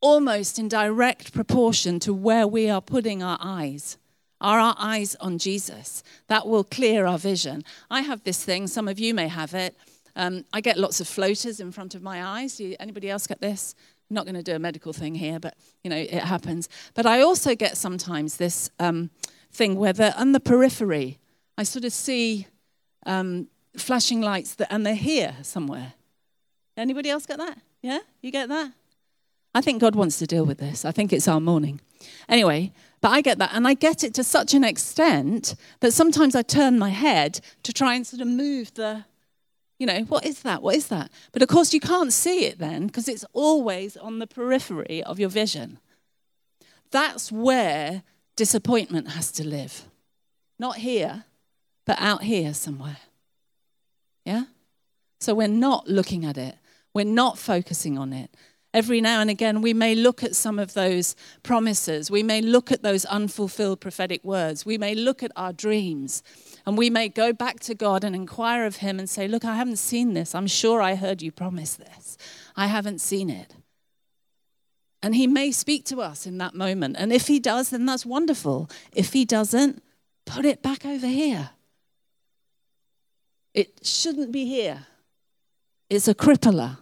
almost 0.03 0.59
in 0.59 0.69
direct 0.69 1.33
proportion 1.33 1.99
to 2.01 2.13
where 2.13 2.47
we 2.47 2.69
are 2.69 2.83
putting 2.83 3.23
our 3.23 3.39
eyes 3.41 3.97
are 4.41 4.59
our 4.59 4.75
eyes 4.79 5.17
on 5.17 5.39
Jesus. 5.39 6.03
That 6.29 6.47
will 6.47 6.65
clear 6.65 7.07
our 7.07 7.19
vision. 7.19 7.63
I 7.91 8.01
have 8.03 8.25
this 8.25 8.43
thing, 8.43 8.67
some 8.67 8.89
of 8.89 8.99
you 8.99 9.13
may 9.13 9.29
have 9.29 9.55
it. 9.55 9.77
Um, 10.17 10.45
I 10.53 10.61
get 10.61 10.79
lots 10.79 11.01
of 11.01 11.09
floaters 11.09 11.61
in 11.61 11.73
front 11.73 11.95
of 11.95 12.03
my 12.03 12.25
eyes. 12.25 12.61
Anybody 12.79 13.11
else 13.11 13.27
get 13.27 13.41
this? 13.41 13.75
I'm 14.11 14.15
not 14.15 14.25
going 14.25 14.35
to 14.35 14.43
do 14.43 14.55
a 14.55 14.59
medical 14.59 14.93
thing 14.93 15.15
here, 15.15 15.39
but 15.39 15.55
you 15.85 15.91
know 15.91 15.97
it 15.97 16.13
happens. 16.13 16.69
But 16.95 17.07
I 17.07 17.21
also 17.21 17.55
get 17.55 17.77
sometimes 17.77 18.37
this 18.37 18.71
um, 18.79 19.11
thing 19.53 19.77
where 19.77 19.93
they're 19.93 20.15
on 20.17 20.33
the 20.33 20.41
periphery. 20.41 21.19
I 21.57 21.63
sort 21.63 21.85
of 21.85 21.93
see 21.93 22.47
um, 23.07 23.49
flashing 23.77 24.21
lights, 24.21 24.55
that, 24.57 24.73
and 24.73 24.85
they're 24.85 24.95
here 24.95 25.37
somewhere. 25.43 25.95
Anybody 26.77 27.11
else 27.11 27.27
get 27.27 27.39
that? 27.39 27.59
Yeah, 27.83 28.01
you 28.21 28.31
get 28.31 28.49
that? 28.49 28.73
I 29.55 29.61
think 29.61 29.81
God 29.81 29.95
wants 29.95 30.19
to 30.19 30.27
deal 30.27 30.45
with 30.45 30.59
this. 30.59 30.85
I 30.85 30.93
think 30.93 31.13
it's 31.13 31.27
our 31.29 31.41
morning. 31.41 31.81
Anyway, 32.29 32.73
but 33.01 33.11
I 33.11 33.21
get 33.21 33.39
that. 33.39 33.51
And 33.53 33.67
I 33.67 33.75
get 33.75 34.05
it 34.05 34.15
to 34.15 34.25
such 34.25 34.55
an 34.55 34.65
extent 34.65 35.55
that 35.81 35.93
sometimes 35.93 36.35
I 36.35 36.43
turn 36.43 36.79
my 36.79 36.91
head 36.91 37.41
to 37.65 37.73
try 37.73 37.95
and 37.95 38.07
sort 38.07 38.23
of 38.23 38.29
move 38.29 38.73
the, 38.75 39.05
you 39.81 39.87
know, 39.87 40.01
what 40.03 40.27
is 40.27 40.43
that? 40.43 40.63
What 40.63 40.77
is 40.77 40.89
that? 40.89 41.11
But 41.33 41.41
of 41.41 41.49
course, 41.49 41.73
you 41.73 41.81
can't 41.81 42.13
see 42.13 42.45
it 42.45 42.59
then 42.59 42.87
because 42.87 43.09
it's 43.09 43.25
always 43.33 43.97
on 43.97 44.19
the 44.19 44.27
periphery 44.27 45.03
of 45.03 45.19
your 45.19 45.31
vision. 45.31 45.79
That's 46.91 47.33
where 47.33 48.03
disappointment 48.37 49.13
has 49.13 49.33
to 49.33 49.47
live. 49.47 49.87
Not 50.59 50.77
here, 50.77 51.25
but 51.87 51.99
out 51.99 52.25
here 52.25 52.53
somewhere. 52.53 52.99
Yeah? 54.27 54.45
So 55.19 55.35
we're 55.35 55.49
not 55.49 55.89
looking 55.89 56.27
at 56.27 56.37
it, 56.37 56.57
we're 56.93 57.07
not 57.07 57.39
focusing 57.39 57.97
on 57.97 58.13
it. 58.13 58.31
Every 58.75 59.01
now 59.01 59.23
and 59.23 59.31
again, 59.31 59.63
we 59.63 59.73
may 59.73 59.95
look 59.95 60.23
at 60.23 60.37
some 60.37 60.59
of 60.59 60.75
those 60.75 61.17
promises. 61.43 62.11
We 62.11 62.23
may 62.23 62.41
look 62.41 62.71
at 62.71 62.83
those 62.83 63.05
unfulfilled 63.07 63.81
prophetic 63.81 64.23
words. 64.23 64.65
We 64.65 64.79
may 64.79 64.95
look 64.95 65.23
at 65.25 65.33
our 65.35 65.53
dreams. 65.53 66.23
And 66.67 66.77
we 66.77 66.91
may 66.91 67.09
go 67.09 67.33
back 67.33 67.61
to 67.61 67.75
God 67.75 68.05
and 68.05 68.15
inquire 68.15 68.67
of 68.67 68.77
Him 68.77 68.99
and 68.99 69.09
say, 69.09 69.27
Look, 69.27 69.45
I 69.45 69.57
haven't 69.57 69.77
seen 69.77 70.15
this. 70.15 70.35
I'm 70.35 70.47
sure 70.47 70.83
I 70.83 70.95
heard 70.95 71.23
you 71.23 71.33
promise 71.33 71.75
this. 71.75 72.19
I 72.57 72.67
haven't 72.67 73.01
seen 73.01 73.31
it. 73.31 73.55
And 75.03 75.15
He 75.15 75.27
may 75.27 75.51
speak 75.51 75.85
to 75.87 76.01
us 76.01 76.27
in 76.27 76.39
that 76.39 76.55
moment. 76.55 76.97
And 76.99 77.13
if 77.13 77.27
He 77.27 77.41
does, 77.41 77.71
then 77.71 77.87
that's 77.87 78.05
wonderful. 78.05 78.71
If 78.93 79.13
He 79.13 79.25
doesn't, 79.25 79.83
put 80.27 80.45
it 80.45 80.63
back 80.63 80.85
over 80.85 81.07
here. 81.07 81.51
It 83.55 83.81
shouldn't 83.83 84.33
be 84.33 84.45
here. 84.45 84.87
It's 85.89 86.07
a 86.07 86.15
crippler. 86.15 86.79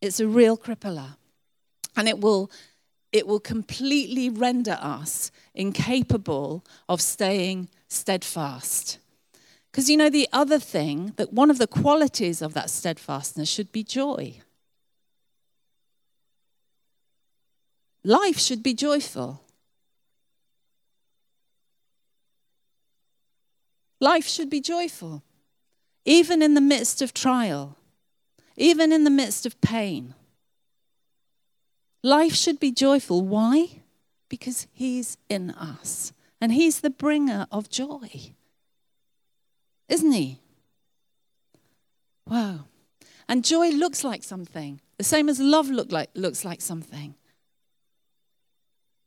It's 0.00 0.20
a 0.20 0.28
real 0.28 0.56
crippler. 0.56 1.16
And 1.96 2.08
it 2.08 2.20
will, 2.20 2.50
it 3.10 3.26
will 3.26 3.40
completely 3.40 4.28
render 4.28 4.78
us 4.80 5.32
incapable 5.54 6.64
of 6.88 7.00
staying 7.00 7.68
steadfast. 7.94 8.98
Because 9.70 9.88
you 9.88 9.96
know, 9.96 10.10
the 10.10 10.28
other 10.32 10.58
thing, 10.58 11.12
that 11.16 11.32
one 11.32 11.50
of 11.50 11.58
the 11.58 11.66
qualities 11.66 12.42
of 12.42 12.54
that 12.54 12.70
steadfastness 12.70 13.48
should 13.48 13.72
be 13.72 13.82
joy. 13.82 14.40
Life 18.04 18.38
should 18.38 18.62
be 18.62 18.74
joyful. 18.74 19.42
Life 24.00 24.26
should 24.26 24.50
be 24.50 24.60
joyful, 24.60 25.22
even 26.04 26.42
in 26.42 26.54
the 26.54 26.60
midst 26.60 27.00
of 27.00 27.14
trial 27.14 27.78
even 28.56 28.92
in 28.92 29.04
the 29.04 29.10
midst 29.10 29.46
of 29.46 29.60
pain. 29.60 30.14
Life 32.02 32.34
should 32.34 32.60
be 32.60 32.70
joyful. 32.70 33.22
Why? 33.22 33.82
Because 34.28 34.66
He's 34.72 35.16
in 35.28 35.50
us 35.50 36.12
and 36.44 36.52
He's 36.52 36.80
the 36.80 36.90
bringer 36.90 37.46
of 37.50 37.70
joy. 37.70 38.34
Isn't 39.88 40.12
He? 40.12 40.40
Wow. 42.28 42.66
And 43.26 43.42
joy 43.42 43.70
looks 43.70 44.04
like 44.04 44.22
something, 44.22 44.82
the 44.98 45.04
same 45.04 45.30
as 45.30 45.40
love 45.40 45.70
look 45.70 45.90
like, 45.90 46.10
looks 46.14 46.44
like 46.44 46.60
something. 46.60 47.14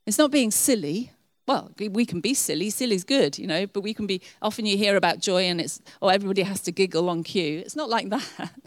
It's 0.08 0.18
not 0.18 0.32
being 0.32 0.50
silly, 0.50 1.12
well, 1.48 1.72
we 1.78 2.08
can 2.08 2.22
be 2.22 2.34
silly. 2.34 2.72
Silly's 2.72 3.04
good, 3.04 3.38
you 3.38 3.46
know, 3.46 3.68
but 3.68 3.82
we 3.82 3.94
can 3.94 4.08
be, 4.08 4.22
often 4.42 4.66
you 4.66 4.76
hear 4.76 4.98
about 4.98 5.20
joy 5.20 5.44
and 5.44 5.62
it's, 5.62 5.80
oh, 6.02 6.08
everybody 6.08 6.42
has 6.42 6.62
to 6.62 6.72
giggle 6.72 7.08
on 7.08 7.24
cue. 7.24 7.60
It's 7.60 7.76
not 7.76 7.90
like 7.90 8.10
that. 8.10 8.52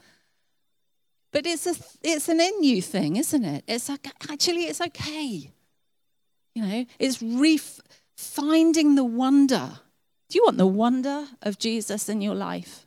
But 1.32 1.46
it's, 1.46 1.64
a, 1.64 1.74
it's 2.02 2.28
an 2.28 2.40
in 2.40 2.64
you 2.64 2.82
thing, 2.82 3.14
isn't 3.14 3.44
it? 3.44 3.62
It's 3.68 3.88
like, 3.88 4.04
actually, 4.28 4.64
it's 4.64 4.80
okay. 4.80 5.52
You 6.54 6.62
know, 6.66 6.84
it's 6.98 7.22
ref- 7.22 7.80
finding 8.20 8.94
the 8.94 9.04
wonder. 9.04 9.80
Do 10.28 10.38
you 10.38 10.44
want 10.44 10.58
the 10.58 10.66
wonder 10.66 11.26
of 11.42 11.58
Jesus 11.58 12.08
in 12.08 12.20
your 12.20 12.34
life? 12.34 12.84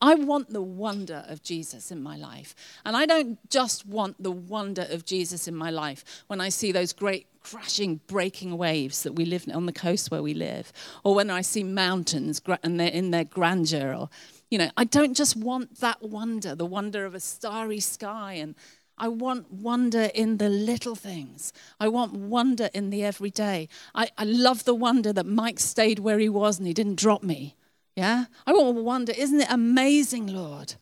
I 0.00 0.14
want 0.14 0.50
the 0.50 0.62
wonder 0.62 1.24
of 1.28 1.42
Jesus 1.42 1.90
in 1.90 2.02
my 2.02 2.16
life. 2.16 2.54
And 2.84 2.96
I 2.96 3.04
don't 3.04 3.38
just 3.50 3.84
want 3.84 4.22
the 4.22 4.30
wonder 4.30 4.86
of 4.90 5.04
Jesus 5.04 5.48
in 5.48 5.56
my 5.56 5.70
life 5.70 6.04
when 6.28 6.40
I 6.40 6.50
see 6.50 6.72
those 6.72 6.92
great 6.92 7.26
crashing, 7.40 8.00
breaking 8.06 8.56
waves 8.56 9.02
that 9.02 9.14
we 9.14 9.24
live 9.24 9.46
on 9.52 9.66
the 9.66 9.72
coast 9.72 10.10
where 10.10 10.22
we 10.22 10.34
live, 10.34 10.72
or 11.02 11.14
when 11.14 11.30
I 11.30 11.40
see 11.40 11.64
mountains 11.64 12.40
and 12.62 12.78
they're 12.78 12.88
in 12.88 13.10
their 13.10 13.24
grandeur, 13.24 13.94
or, 13.94 14.08
you 14.50 14.58
know, 14.58 14.70
I 14.76 14.84
don't 14.84 15.14
just 15.14 15.36
want 15.36 15.80
that 15.80 16.02
wonder, 16.02 16.54
the 16.54 16.66
wonder 16.66 17.04
of 17.04 17.14
a 17.14 17.20
starry 17.20 17.80
sky 17.80 18.34
and 18.34 18.54
I 18.98 19.08
want 19.08 19.50
wonder 19.50 20.10
in 20.14 20.38
the 20.38 20.48
little 20.48 20.94
things. 20.94 21.52
I 21.78 21.88
want 21.88 22.12
wonder 22.12 22.68
in 22.74 22.90
the 22.90 23.04
everyday. 23.04 23.68
I, 23.94 24.08
I 24.18 24.24
love 24.24 24.64
the 24.64 24.74
wonder 24.74 25.12
that 25.12 25.26
Mike 25.26 25.60
stayed 25.60 25.98
where 26.00 26.18
he 26.18 26.28
was 26.28 26.58
and 26.58 26.66
he 26.66 26.74
didn't 26.74 26.96
drop 26.96 27.22
me. 27.22 27.56
Yeah? 27.96 28.26
I 28.46 28.52
want 28.52 28.76
wonder, 28.76 29.12
isn't 29.16 29.40
it 29.40 29.50
amazing, 29.50 30.28
Lord, 30.28 30.74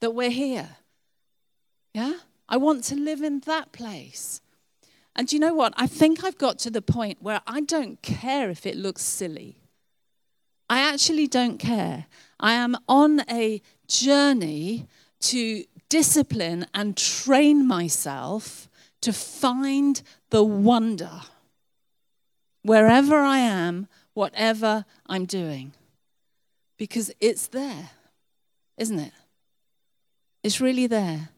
that 0.00 0.12
we're 0.12 0.30
here? 0.30 0.76
Yeah? 1.92 2.18
I 2.48 2.56
want 2.56 2.84
to 2.84 2.94
live 2.94 3.22
in 3.22 3.40
that 3.40 3.72
place. 3.72 4.40
And 5.14 5.32
you 5.32 5.38
know 5.38 5.54
what? 5.54 5.74
I 5.76 5.86
think 5.86 6.24
I've 6.24 6.38
got 6.38 6.58
to 6.60 6.70
the 6.70 6.82
point 6.82 7.22
where 7.22 7.40
I 7.46 7.60
don't 7.60 8.00
care 8.02 8.48
if 8.50 8.64
it 8.64 8.76
looks 8.76 9.02
silly. 9.02 9.58
I 10.70 10.80
actually 10.80 11.26
don't 11.26 11.58
care. 11.58 12.06
I 12.40 12.54
am 12.54 12.76
on 12.88 13.20
a 13.30 13.60
journey 13.86 14.86
to 15.20 15.64
discipline 15.92 16.64
and 16.72 16.96
train 16.96 17.66
myself 17.66 18.66
to 19.02 19.12
find 19.12 20.00
the 20.30 20.42
wonder 20.42 21.20
wherever 22.62 23.18
I 23.18 23.40
am, 23.40 23.88
whatever 24.14 24.86
I'm 25.06 25.26
doing 25.26 25.74
because 26.78 27.12
it's 27.20 27.48
there, 27.48 27.90
isn't 28.78 28.98
it? 28.98 29.12
It's 30.42 30.62
really 30.62 30.86
there. 30.86 31.28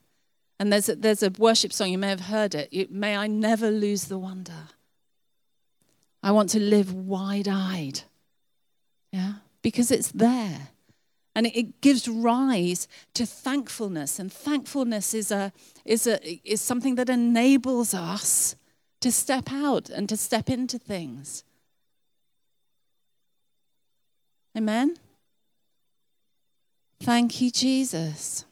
And 0.60 0.72
there's 0.72 0.88
a, 0.88 0.94
there's 0.94 1.24
a 1.24 1.32
worship 1.36 1.72
song, 1.72 1.90
you 1.90 1.98
may 1.98 2.10
have 2.10 2.20
heard 2.20 2.54
it. 2.54 2.68
it 2.70 2.92
may 2.92 3.16
I 3.16 3.26
never 3.26 3.72
lose 3.72 4.04
the 4.04 4.18
wonder. 4.18 4.68
I 6.22 6.30
want 6.30 6.50
to 6.50 6.60
live 6.60 6.94
wide 6.94 7.48
eyed. 7.48 8.02
Yeah? 9.10 9.32
Because 9.62 9.90
it's 9.90 10.12
there. 10.12 10.68
And 11.34 11.46
it 11.46 11.80
gives 11.80 12.06
rise 12.06 12.86
to 13.14 13.26
thankfulness. 13.26 14.18
And 14.18 14.32
thankfulness 14.32 15.14
is, 15.14 15.30
a, 15.30 15.52
is, 15.84 16.06
a, 16.06 16.40
is 16.44 16.60
something 16.60 16.94
that 16.94 17.10
enables 17.10 17.92
us 17.92 18.54
to 19.00 19.10
step 19.10 19.50
out 19.50 19.90
and 19.90 20.08
to 20.08 20.16
step 20.16 20.48
into 20.48 20.78
things. 20.78 21.44
Amen? 24.56 24.96
Thank 27.00 27.40
you, 27.40 27.50
Jesus. 27.50 28.44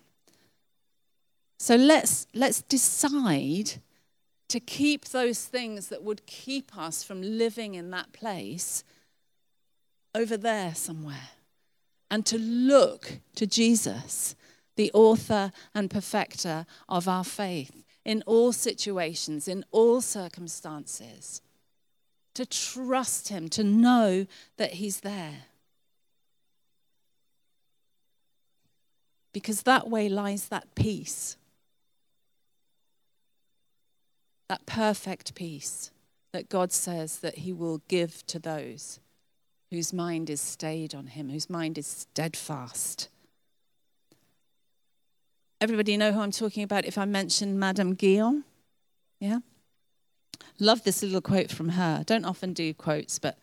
So 1.58 1.76
let's, 1.76 2.26
let's 2.34 2.62
decide 2.62 3.80
to 4.48 4.60
keep 4.60 5.06
those 5.06 5.44
things 5.44 5.88
that 5.88 6.02
would 6.02 6.26
keep 6.26 6.76
us 6.76 7.04
from 7.04 7.22
living 7.22 7.74
in 7.74 7.90
that 7.92 8.12
place 8.12 8.82
over 10.14 10.36
there 10.36 10.74
somewhere 10.74 11.30
and 12.12 12.24
to 12.26 12.38
look 12.38 13.18
to 13.34 13.44
Jesus, 13.44 14.36
the 14.76 14.92
author 14.94 15.50
and 15.74 15.90
perfecter 15.90 16.66
of 16.88 17.08
our 17.08 17.24
faith, 17.24 17.82
in 18.04 18.22
all 18.26 18.52
situations, 18.52 19.48
in 19.48 19.64
all 19.72 20.00
circumstances. 20.00 21.42
To 22.34 22.46
trust 22.46 23.28
Him, 23.28 23.48
to 23.48 23.64
know 23.64 24.26
that 24.56 24.74
He's 24.74 25.00
there. 25.00 25.46
because 29.32 29.62
that 29.62 29.88
way 29.88 30.08
lies 30.08 30.48
that 30.48 30.74
peace. 30.74 31.36
That 34.48 34.66
perfect 34.66 35.34
peace 35.34 35.90
that 36.32 36.48
God 36.48 36.72
says 36.72 37.18
that 37.20 37.38
He 37.38 37.52
will 37.52 37.80
give 37.88 38.26
to 38.26 38.38
those 38.38 39.00
whose 39.72 39.92
mind 39.92 40.28
is 40.28 40.40
stayed 40.40 40.94
on 40.94 41.06
Him, 41.06 41.30
whose 41.30 41.48
mind 41.48 41.78
is 41.78 41.86
steadfast. 41.86 43.08
Everybody 45.62 45.96
know 45.96 46.12
who 46.12 46.20
I'm 46.20 46.30
talking 46.30 46.62
about 46.62 46.84
if 46.84 46.98
I 46.98 47.06
mention 47.06 47.58
Madame 47.58 47.94
Guyon? 47.94 48.44
Yeah? 49.18 49.38
Love 50.58 50.84
this 50.84 51.02
little 51.02 51.22
quote 51.22 51.50
from 51.50 51.70
her. 51.70 52.02
Don't 52.04 52.26
often 52.26 52.52
do 52.52 52.74
quotes, 52.74 53.18
but 53.18 53.38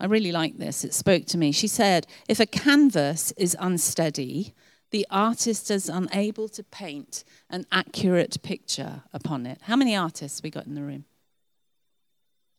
I 0.00 0.06
really 0.06 0.32
like 0.32 0.56
this. 0.56 0.82
It 0.82 0.94
spoke 0.94 1.26
to 1.26 1.36
me. 1.36 1.52
She 1.52 1.68
said, 1.68 2.06
If 2.26 2.40
a 2.40 2.46
canvas 2.46 3.32
is 3.32 3.54
unsteady, 3.60 4.54
the 4.90 5.06
artist 5.10 5.70
is 5.70 5.90
unable 5.90 6.48
to 6.48 6.62
paint 6.62 7.22
an 7.50 7.66
accurate 7.70 8.42
picture 8.42 9.02
upon 9.12 9.44
it. 9.44 9.58
How 9.62 9.76
many 9.76 9.94
artists 9.94 10.42
we 10.42 10.48
got 10.48 10.66
in 10.66 10.74
the 10.74 10.82
room? 10.82 11.04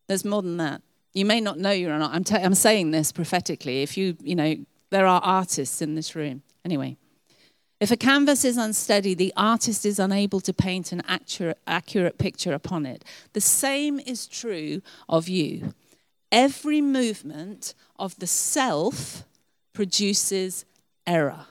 There's 0.07 0.23
more 0.23 0.43
than 0.43 0.57
that. 0.57 0.83
You 1.13 1.25
may 1.25 1.41
not 1.41 1.59
know 1.59 1.71
you're 1.71 1.97
not. 1.97 2.13
I'm, 2.13 2.23
t- 2.23 2.35
I'm 2.35 2.55
saying 2.55 2.91
this 2.91 3.11
prophetically. 3.11 3.81
If 3.81 3.97
you, 3.97 4.15
you 4.21 4.35
know, 4.35 4.55
there 4.91 5.05
are 5.05 5.21
artists 5.23 5.81
in 5.81 5.95
this 5.95 6.15
room. 6.15 6.43
Anyway, 6.63 6.97
if 7.79 7.91
a 7.91 7.97
canvas 7.97 8.45
is 8.45 8.57
unsteady, 8.57 9.13
the 9.13 9.33
artist 9.35 9.85
is 9.85 9.99
unable 9.99 10.39
to 10.41 10.53
paint 10.53 10.91
an 10.91 11.01
accurate, 11.07 11.57
accurate 11.65 12.17
picture 12.17 12.53
upon 12.53 12.85
it. 12.85 13.03
The 13.33 13.41
same 13.41 13.99
is 13.99 14.27
true 14.27 14.81
of 15.09 15.27
you. 15.27 15.73
Every 16.31 16.79
movement 16.79 17.73
of 17.97 18.17
the 18.19 18.27
self 18.27 19.23
produces 19.73 20.65
error. 21.07 21.47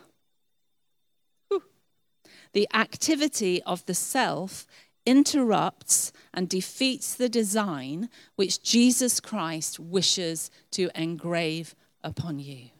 The 2.52 2.68
activity 2.74 3.62
of 3.62 3.84
the 3.86 3.94
self 3.94 4.66
interrupts 5.10 6.12
and 6.32 6.48
defeats 6.48 7.14
the 7.14 7.28
design 7.28 8.08
which 8.36 8.62
Jesus 8.62 9.18
Christ 9.18 9.80
wishes 9.80 10.52
to 10.70 10.88
engrave 10.94 11.74
upon 12.04 12.38
you. 12.38 12.70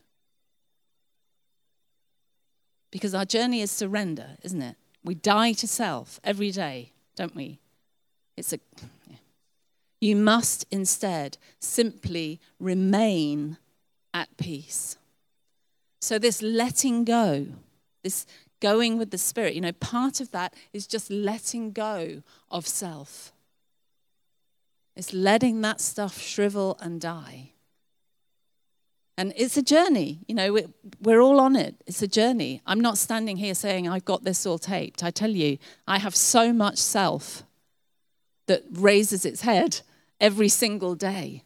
Because 2.93 3.17
our 3.17 3.25
journey 3.25 3.63
is 3.63 3.73
surrender, 3.73 4.37
isn't 4.43 4.63
it? 4.63 4.77
We 5.03 5.17
die 5.17 5.53
to 5.55 5.67
self 5.67 6.21
every 6.23 6.53
day, 6.53 6.93
don't 7.17 7.35
we? 7.35 7.59
It's 8.37 8.53
a 8.53 8.61
You 10.01 10.15
must 10.15 10.67
instead 10.71 11.37
simply 11.59 12.39
remain 12.61 13.59
at 14.15 14.37
peace. 14.37 14.97
So 16.01 16.17
this 16.19 16.41
letting 16.43 17.05
go, 17.05 17.47
this 18.05 18.25
going 18.61 18.99
with 18.99 19.11
the 19.11 19.19
Spirit, 19.19 19.55
you 19.55 19.61
know, 19.61 19.73
part 19.73 20.21
of 20.21 20.31
that 20.33 20.55
is 20.73 20.87
just 20.87 21.11
letting 21.11 21.73
go 21.73 22.23
of 22.51 22.67
self. 22.67 23.33
It's 24.97 25.13
letting 25.13 25.61
that 25.63 25.81
stuff 25.81 26.21
shrivel 26.21 26.77
and 26.81 27.01
die. 27.01 27.53
And 29.17 29.35
it's 29.37 29.57
a 29.57 29.63
journey, 29.63 30.21
you 30.29 30.35
know, 30.35 30.59
we're 31.03 31.21
all 31.21 31.41
on 31.41 31.55
it. 31.55 31.75
It's 31.87 32.01
a 32.01 32.09
journey. 32.09 32.63
I'm 32.67 32.81
not 32.81 32.97
standing 32.97 33.37
here 33.37 33.55
saying, 33.55 33.87
I've 33.87 34.05
got 34.07 34.25
this 34.25 34.47
all 34.47 34.59
taped. 34.59 35.05
I 35.05 35.11
tell 35.11 35.31
you, 35.31 35.59
I 35.87 35.99
have 35.99 36.17
so 36.17 36.55
much 36.55 36.79
self 36.79 37.43
that 38.47 38.65
raises 38.71 39.27
its 39.27 39.43
head 39.43 39.83
every 40.21 40.49
single 40.49 40.95
day. 40.95 41.45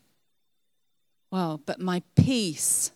Well, 1.33 1.61
but 1.66 1.81
my 1.81 2.03
peace 2.14 2.92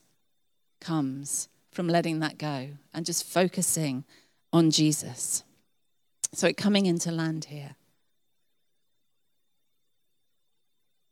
comes 0.80 1.48
from 1.78 1.86
letting 1.86 2.18
that 2.18 2.38
go 2.38 2.70
and 2.92 3.06
just 3.06 3.22
focusing 3.22 4.04
on 4.52 4.68
Jesus. 4.68 5.44
So, 6.34 6.48
it 6.48 6.56
coming 6.56 6.86
into 6.86 7.12
land 7.12 7.44
here. 7.44 7.76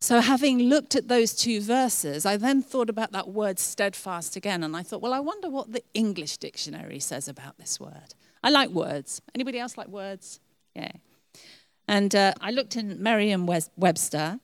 So, 0.01 0.19
having 0.19 0.59
looked 0.59 0.97
at 0.97 1.07
those 1.07 1.37
two 1.37 1.61
verses, 1.61 2.27
I 2.27 2.37
then 2.37 2.63
thought 2.63 2.91
about 2.91 3.13
that 3.13 3.29
word 3.29 3.61
steadfast 3.61 4.35
again, 4.35 4.65
and 4.65 4.77
I 4.77 4.83
thought, 4.83 5.01
well, 5.01 5.15
I 5.15 5.21
wonder 5.21 5.49
what 5.49 5.71
the 5.71 5.85
English 5.95 6.39
dictionary 6.39 6.99
says 6.99 7.29
about 7.29 7.59
this 7.59 7.79
word. 7.79 8.15
I 8.43 8.51
like 8.51 8.71
words. 8.71 9.23
Anybody 9.37 9.61
else 9.61 9.79
like 9.79 9.87
words? 9.87 10.41
Yeah. 10.75 10.91
And 11.87 12.13
uh, 12.13 12.33
I 12.41 12.51
looked 12.51 12.75
in 12.75 13.01
Merriam 13.01 13.49
Webster, 13.77 14.41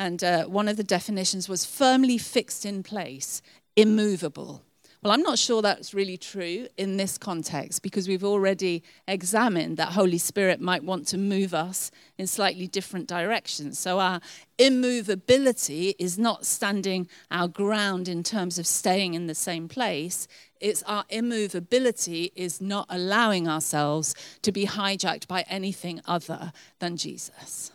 and 0.00 0.24
uh, 0.24 0.46
one 0.46 0.66
of 0.66 0.76
the 0.76 0.82
definitions 0.82 1.48
was 1.48 1.64
firmly 1.64 2.18
fixed 2.18 2.66
in 2.66 2.82
place, 2.82 3.40
immovable, 3.76 4.64
Well, 5.02 5.14
I'm 5.14 5.22
not 5.22 5.38
sure 5.38 5.62
that's 5.62 5.94
really 5.94 6.18
true 6.18 6.68
in 6.76 6.98
this 6.98 7.16
context 7.16 7.82
because 7.82 8.06
we've 8.06 8.24
already 8.24 8.82
examined 9.08 9.78
that 9.78 9.92
Holy 9.92 10.18
Spirit 10.18 10.60
might 10.60 10.84
want 10.84 11.06
to 11.08 11.16
move 11.16 11.54
us 11.54 11.90
in 12.18 12.26
slightly 12.26 12.66
different 12.66 13.06
directions. 13.06 13.78
So 13.78 13.98
our 13.98 14.20
immovability 14.58 15.94
is 15.98 16.18
not 16.18 16.44
standing 16.44 17.08
our 17.30 17.48
ground 17.48 18.08
in 18.08 18.22
terms 18.22 18.58
of 18.58 18.66
staying 18.66 19.14
in 19.14 19.26
the 19.26 19.34
same 19.34 19.68
place. 19.68 20.28
It's 20.60 20.82
our 20.82 21.06
immovability 21.08 22.32
is 22.36 22.60
not 22.60 22.84
allowing 22.90 23.48
ourselves 23.48 24.14
to 24.42 24.52
be 24.52 24.66
hijacked 24.66 25.26
by 25.26 25.46
anything 25.48 26.02
other 26.04 26.52
than 26.78 26.98
Jesus. 26.98 27.72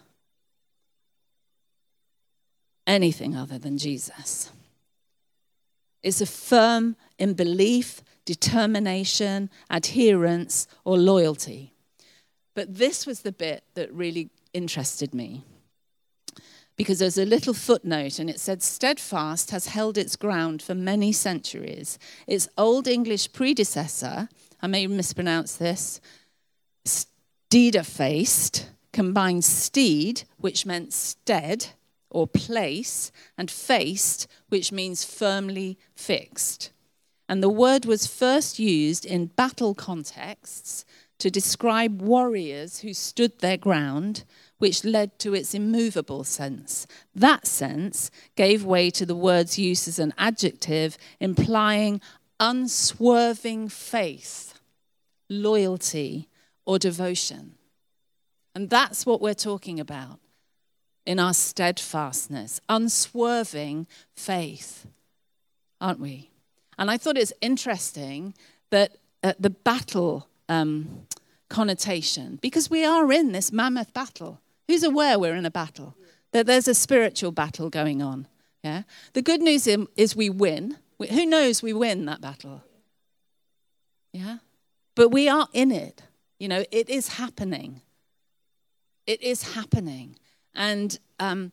Anything 2.86 3.36
other 3.36 3.58
than 3.58 3.80
Jesus. 3.80 4.52
It's 6.06 6.22
a 6.22 6.28
firm 6.28 6.96
in 7.18 7.34
belief, 7.34 8.04
determination, 8.26 9.50
adherence, 9.72 10.68
or 10.84 11.00
loyalty. 11.00 11.74
But 12.54 12.78
this 12.78 13.08
was 13.08 13.22
the 13.22 13.32
bit 13.32 13.64
that 13.74 13.92
really 13.92 14.30
interested 14.54 15.16
me. 15.16 15.44
Because 16.76 17.00
there's 17.00 17.18
a 17.18 17.26
little 17.26 17.56
footnote 17.56 18.20
and 18.20 18.30
it 18.30 18.40
said, 18.40 18.62
Steadfast 18.62 19.50
has 19.50 19.66
held 19.66 19.98
its 19.98 20.16
ground 20.16 20.62
for 20.62 20.76
many 20.76 21.12
centuries. 21.12 21.98
Its 22.28 22.48
Old 22.56 22.88
English 22.88 23.34
predecessor, 23.34 24.30
I 24.62 24.68
may 24.68 24.86
mispronounce 24.86 25.56
this, 25.56 26.00
steadfast, 26.86 28.70
combined 28.94 29.44
steed, 29.44 30.22
which 30.38 30.68
meant 30.68 30.94
stead 30.94 31.70
or 32.16 32.28
place, 32.28 33.12
and 33.38 33.52
faced, 33.52 34.26
which 34.48 34.72
means 34.72 35.04
firmly 35.04 35.78
fixed. 35.96 36.72
And 37.28 37.44
the 37.44 37.50
word 37.50 37.86
was 37.86 38.08
first 38.08 38.58
used 38.58 39.06
in 39.06 39.26
battle 39.26 39.76
contexts 39.76 40.86
to 41.20 41.30
describe 41.30 42.02
warriors 42.02 42.80
who 42.80 42.94
stood 42.94 43.40
their 43.40 43.58
ground, 43.58 44.24
which 44.60 44.86
led 44.86 45.20
to 45.20 45.34
its 45.34 45.54
immovable 45.54 46.24
sense. 46.24 46.88
That 47.14 47.46
sense 47.46 48.10
gave 48.38 48.64
way 48.64 48.90
to 48.92 49.06
the 49.06 49.16
word's 49.16 49.60
use 49.60 49.86
as 49.86 50.00
an 50.00 50.14
adjective, 50.18 50.98
implying 51.20 52.00
unswerving 52.40 53.68
faith, 53.68 54.58
loyalty, 55.30 56.30
or 56.66 56.80
devotion. 56.80 57.56
And 58.54 58.70
that's 58.70 59.06
what 59.06 59.20
we're 59.20 59.34
talking 59.34 59.82
about 59.82 60.20
in 61.06 61.20
our 61.20 61.34
steadfastness, 61.34 62.60
unswerving 62.68 63.88
faith, 64.16 64.88
aren't 65.80 66.00
we? 66.00 66.30
And 66.78 66.90
I 66.90 66.98
thought 66.98 67.18
it's 67.18 67.34
interesting 67.42 68.34
that 68.72 68.98
uh, 69.24 69.34
the 69.40 69.50
battle 69.50 70.28
um, 70.50 71.06
connotation, 71.50 72.38
because 72.42 72.70
we 72.70 72.84
are 72.84 73.12
in 73.12 73.32
this 73.32 73.52
mammoth 73.52 73.94
battle. 73.94 74.42
Who's 74.68 74.84
aware 74.84 75.20
we're 75.20 75.36
in 75.36 75.46
a 75.46 75.52
battle? 75.52 75.96
That 76.32 76.48
there's 76.48 76.68
a 76.68 76.74
spiritual 76.74 77.32
battle 77.32 77.70
going 77.70 78.02
on. 78.02 78.28
Yeah. 78.64 78.84
The 79.14 79.22
good 79.22 79.42
news 79.42 79.68
is 79.68 80.16
we 80.16 80.30
win. 80.30 80.78
Who 80.98 81.26
knows 81.26 81.62
we 81.62 81.72
win 81.72 82.06
that 82.06 82.20
battle? 82.20 82.64
Yeah. 84.12 84.38
But 84.96 85.10
we 85.10 85.30
are 85.30 85.48
in 85.54 85.72
it. 85.72 86.02
You 86.40 86.48
know, 86.48 86.64
it 86.72 86.90
is 86.90 87.10
happening. 87.10 87.82
It 89.06 89.22
is 89.22 89.54
happening. 89.54 90.18
And 90.56 90.98
um, 91.20 91.52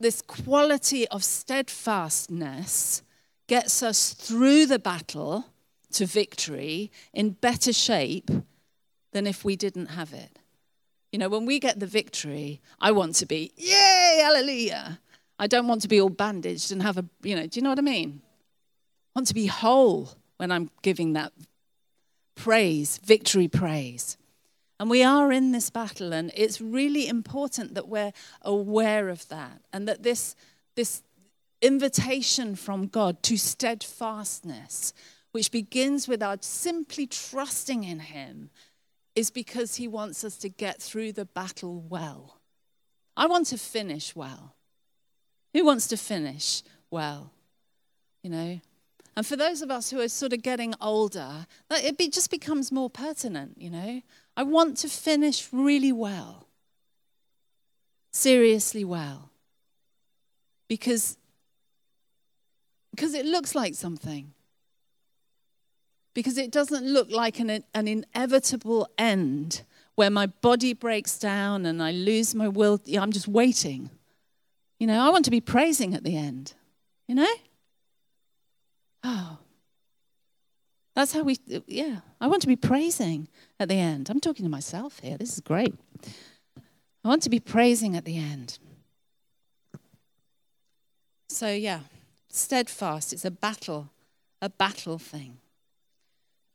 this 0.00 0.22
quality 0.22 1.08
of 1.08 1.24
steadfastness 1.24 3.02
gets 3.46 3.82
us 3.82 4.14
through 4.14 4.66
the 4.66 4.78
battle 4.78 5.46
to 5.92 6.06
victory 6.06 6.92
in 7.12 7.30
better 7.30 7.72
shape 7.72 8.30
than 9.12 9.26
if 9.26 9.44
we 9.44 9.56
didn't 9.56 9.86
have 9.86 10.12
it. 10.12 10.38
You 11.12 11.18
know, 11.18 11.28
when 11.28 11.46
we 11.46 11.58
get 11.58 11.80
the 11.80 11.86
victory, 11.86 12.60
I 12.80 12.92
want 12.92 13.14
to 13.16 13.26
be, 13.26 13.52
yay, 13.56 14.20
hallelujah. 14.22 15.00
I 15.38 15.46
don't 15.46 15.66
want 15.66 15.82
to 15.82 15.88
be 15.88 16.00
all 16.00 16.10
bandaged 16.10 16.70
and 16.70 16.82
have 16.82 16.98
a, 16.98 17.04
you 17.22 17.34
know, 17.34 17.46
do 17.46 17.58
you 17.58 17.64
know 17.64 17.70
what 17.70 17.78
I 17.78 17.82
mean? 17.82 18.20
I 19.14 19.20
want 19.20 19.28
to 19.28 19.34
be 19.34 19.46
whole 19.46 20.10
when 20.36 20.52
I'm 20.52 20.70
giving 20.82 21.14
that 21.14 21.32
praise, 22.34 22.98
victory 23.04 23.48
praise. 23.48 24.18
And 24.80 24.88
we 24.88 25.02
are 25.02 25.32
in 25.32 25.50
this 25.50 25.70
battle, 25.70 26.12
and 26.12 26.30
it's 26.34 26.60
really 26.60 27.08
important 27.08 27.74
that 27.74 27.88
we're 27.88 28.12
aware 28.42 29.08
of 29.08 29.26
that 29.28 29.60
and 29.72 29.88
that 29.88 30.04
this, 30.04 30.36
this 30.76 31.02
invitation 31.60 32.54
from 32.54 32.86
God 32.86 33.22
to 33.24 33.36
steadfastness, 33.36 34.92
which 35.32 35.50
begins 35.50 36.06
with 36.06 36.22
our 36.22 36.36
simply 36.40 37.06
trusting 37.06 37.82
in 37.82 37.98
Him, 38.00 38.50
is 39.16 39.30
because 39.30 39.76
He 39.76 39.88
wants 39.88 40.22
us 40.22 40.36
to 40.38 40.48
get 40.48 40.80
through 40.80 41.12
the 41.12 41.24
battle 41.24 41.84
well. 41.88 42.38
I 43.16 43.26
want 43.26 43.48
to 43.48 43.58
finish 43.58 44.14
well. 44.14 44.54
Who 45.54 45.64
wants 45.64 45.88
to 45.88 45.96
finish 45.96 46.62
well? 46.88 47.32
You 48.22 48.30
know? 48.30 48.60
And 49.16 49.26
for 49.26 49.34
those 49.34 49.62
of 49.62 49.70
us 49.72 49.90
who 49.90 50.00
are 50.00 50.08
sort 50.08 50.32
of 50.32 50.42
getting 50.42 50.74
older, 50.80 51.48
it 51.68 51.98
be, 51.98 52.08
just 52.08 52.30
becomes 52.30 52.70
more 52.70 52.88
pertinent, 52.88 53.56
you 53.60 53.70
know? 53.70 54.02
I 54.38 54.44
want 54.44 54.76
to 54.78 54.88
finish 54.88 55.48
really 55.50 55.90
well, 55.90 56.46
seriously 58.12 58.84
well, 58.84 59.30
because, 60.68 61.18
because 62.94 63.14
it 63.14 63.26
looks 63.26 63.56
like 63.56 63.74
something. 63.74 64.32
Because 66.14 66.38
it 66.38 66.52
doesn't 66.52 66.86
look 66.86 67.10
like 67.10 67.40
an, 67.40 67.64
an 67.74 67.88
inevitable 67.88 68.88
end 68.96 69.62
where 69.96 70.08
my 70.08 70.26
body 70.26 70.72
breaks 70.72 71.18
down 71.18 71.66
and 71.66 71.82
I 71.82 71.90
lose 71.90 72.32
my 72.32 72.46
will. 72.46 72.80
Yeah, 72.84 73.02
I'm 73.02 73.10
just 73.10 73.26
waiting. 73.26 73.90
You 74.78 74.86
know, 74.86 75.04
I 75.04 75.10
want 75.10 75.24
to 75.24 75.32
be 75.32 75.40
praising 75.40 75.94
at 75.94 76.04
the 76.04 76.16
end, 76.16 76.54
you 77.08 77.16
know? 77.16 77.34
Oh, 79.02 79.38
that's 80.94 81.12
how 81.12 81.22
we, 81.24 81.38
yeah, 81.66 82.00
I 82.20 82.28
want 82.28 82.42
to 82.42 82.48
be 82.48 82.56
praising 82.56 83.26
at 83.60 83.68
the 83.68 83.78
end. 83.78 84.08
I'm 84.10 84.20
talking 84.20 84.44
to 84.44 84.50
myself 84.50 85.00
here. 85.00 85.16
This 85.16 85.32
is 85.34 85.40
great. 85.40 85.74
I 87.04 87.08
want 87.08 87.22
to 87.22 87.30
be 87.30 87.40
praising 87.40 87.96
at 87.96 88.04
the 88.04 88.18
end. 88.18 88.58
So, 91.28 91.50
yeah, 91.50 91.80
steadfast. 92.28 93.12
It's 93.12 93.24
a 93.24 93.30
battle, 93.30 93.90
a 94.40 94.48
battle 94.48 94.98
thing. 94.98 95.38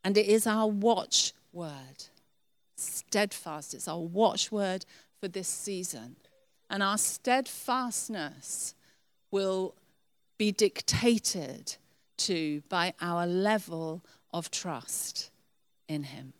And 0.03 0.17
it 0.17 0.27
is 0.27 0.45
our 0.45 0.67
watch 0.67 1.33
word. 1.51 2.05
Steadfast. 2.75 3.73
It's 3.73 3.87
our 3.87 3.99
watchword 3.99 4.85
for 5.19 5.27
this 5.27 5.47
season. 5.47 6.17
And 6.69 6.83
our 6.83 6.97
steadfastness 6.97 8.75
will 9.31 9.75
be 10.37 10.51
dictated 10.51 11.77
to 12.17 12.61
by 12.67 12.93
our 13.01 13.25
level 13.25 14.03
of 14.33 14.51
trust 14.51 15.29
in 15.87 16.03
Him. 16.03 16.33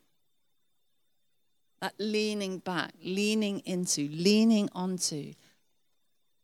That 1.83 1.95
leaning 1.99 2.59
back, 2.59 2.93
leaning 3.03 3.59
into, 3.65 4.07
leaning 4.07 4.69
onto, 4.73 5.33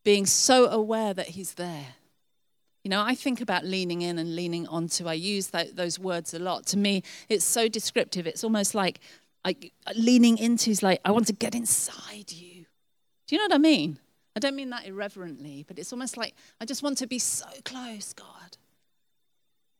being 0.03 0.25
so 0.25 0.67
aware 0.67 1.13
that 1.13 1.29
He's 1.29 1.53
there. 1.53 1.95
You 2.83 2.89
know, 2.89 3.01
I 3.01 3.15
think 3.15 3.39
about 3.39 3.63
leaning 3.63 4.01
in 4.01 4.19
and 4.19 4.35
leaning 4.35 4.67
onto. 4.67 5.07
I 5.07 5.13
use 5.13 5.47
that, 5.51 5.77
those 5.77 5.97
words 5.97 6.33
a 6.33 6.39
lot. 6.39 6.65
To 6.65 6.77
me, 6.77 7.03
it's 7.29 7.45
so 7.45 7.69
descriptive. 7.69 8.27
It's 8.27 8.43
almost 8.43 8.75
like 8.75 8.99
like 9.45 9.71
uh, 9.87 9.93
leaning 9.95 10.37
into 10.37 10.71
is 10.71 10.83
like, 10.83 10.99
I 11.05 11.11
want 11.11 11.27
to 11.27 11.33
get 11.33 11.55
inside 11.55 12.33
you. 12.33 12.65
Do 13.25 13.35
you 13.37 13.37
know 13.37 13.45
what 13.45 13.53
I 13.53 13.59
mean? 13.59 13.97
I 14.35 14.41
don't 14.41 14.57
mean 14.57 14.71
that 14.71 14.85
irreverently, 14.85 15.63
but 15.65 15.79
it's 15.79 15.93
almost 15.93 16.17
like 16.17 16.33
I 16.59 16.65
just 16.65 16.83
want 16.83 16.97
to 16.97 17.07
be 17.07 17.17
so 17.17 17.47
close, 17.63 18.11
God. 18.11 18.57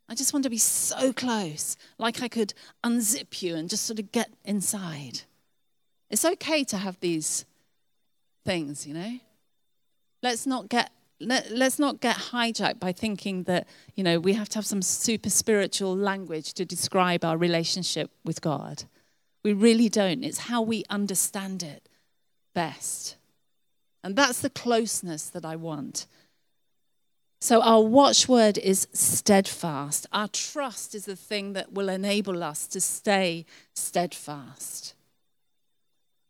I 0.08 0.16
just 0.16 0.32
want 0.32 0.44
to 0.44 0.50
be 0.50 0.58
so 0.58 1.12
close, 1.12 1.76
like 1.98 2.24
I 2.24 2.30
could 2.30 2.54
unzip 2.82 3.42
you 3.42 3.58
and 3.58 3.70
just 3.70 3.86
sort 3.86 4.00
of 4.00 4.14
get 4.14 4.30
inside. 4.46 5.24
It's 6.10 6.26
okay 6.26 6.64
to 6.66 6.78
have 6.78 7.00
these 7.00 7.46
things, 8.46 8.88
you 8.88 8.94
know? 8.94 9.20
Let's 10.22 10.46
not 10.46 10.70
get 10.70 10.92
let, 11.22 11.52
us 11.52 11.80
not 11.80 12.00
get 12.00 12.16
hijacked 12.16 12.80
by 12.80 12.94
thinking 12.94 13.44
that, 13.44 13.68
you 13.96 14.04
know, 14.04 14.20
we 14.20 14.34
have 14.34 14.48
to 14.50 14.58
have 14.58 14.66
some 14.66 14.82
super 14.82 15.30
spiritual 15.30 15.96
language 15.96 16.54
to 16.54 16.66
describe 16.66 17.26
our 17.26 17.38
relationship 17.38 18.10
with 18.24 18.42
God. 18.42 18.84
We 19.44 19.54
really 19.54 19.90
don't. 19.90 20.24
It's 20.24 20.40
how 20.40 20.62
we 20.62 20.86
understand 20.90 21.64
it 21.64 21.90
best. 22.54 23.18
And 24.04 24.16
that's 24.16 24.40
the 24.40 24.50
closeness 24.50 25.30
that 25.30 25.46
I 25.46 25.56
want. 25.56 26.06
So, 27.42 27.62
our 27.62 27.82
watchword 27.82 28.58
is 28.58 28.88
steadfast. 28.92 30.08
Our 30.12 30.28
trust 30.28 30.94
is 30.94 31.06
the 31.06 31.16
thing 31.16 31.54
that 31.54 31.72
will 31.72 31.88
enable 31.88 32.44
us 32.44 32.68
to 32.68 32.82
stay 32.82 33.46
steadfast. 33.74 34.94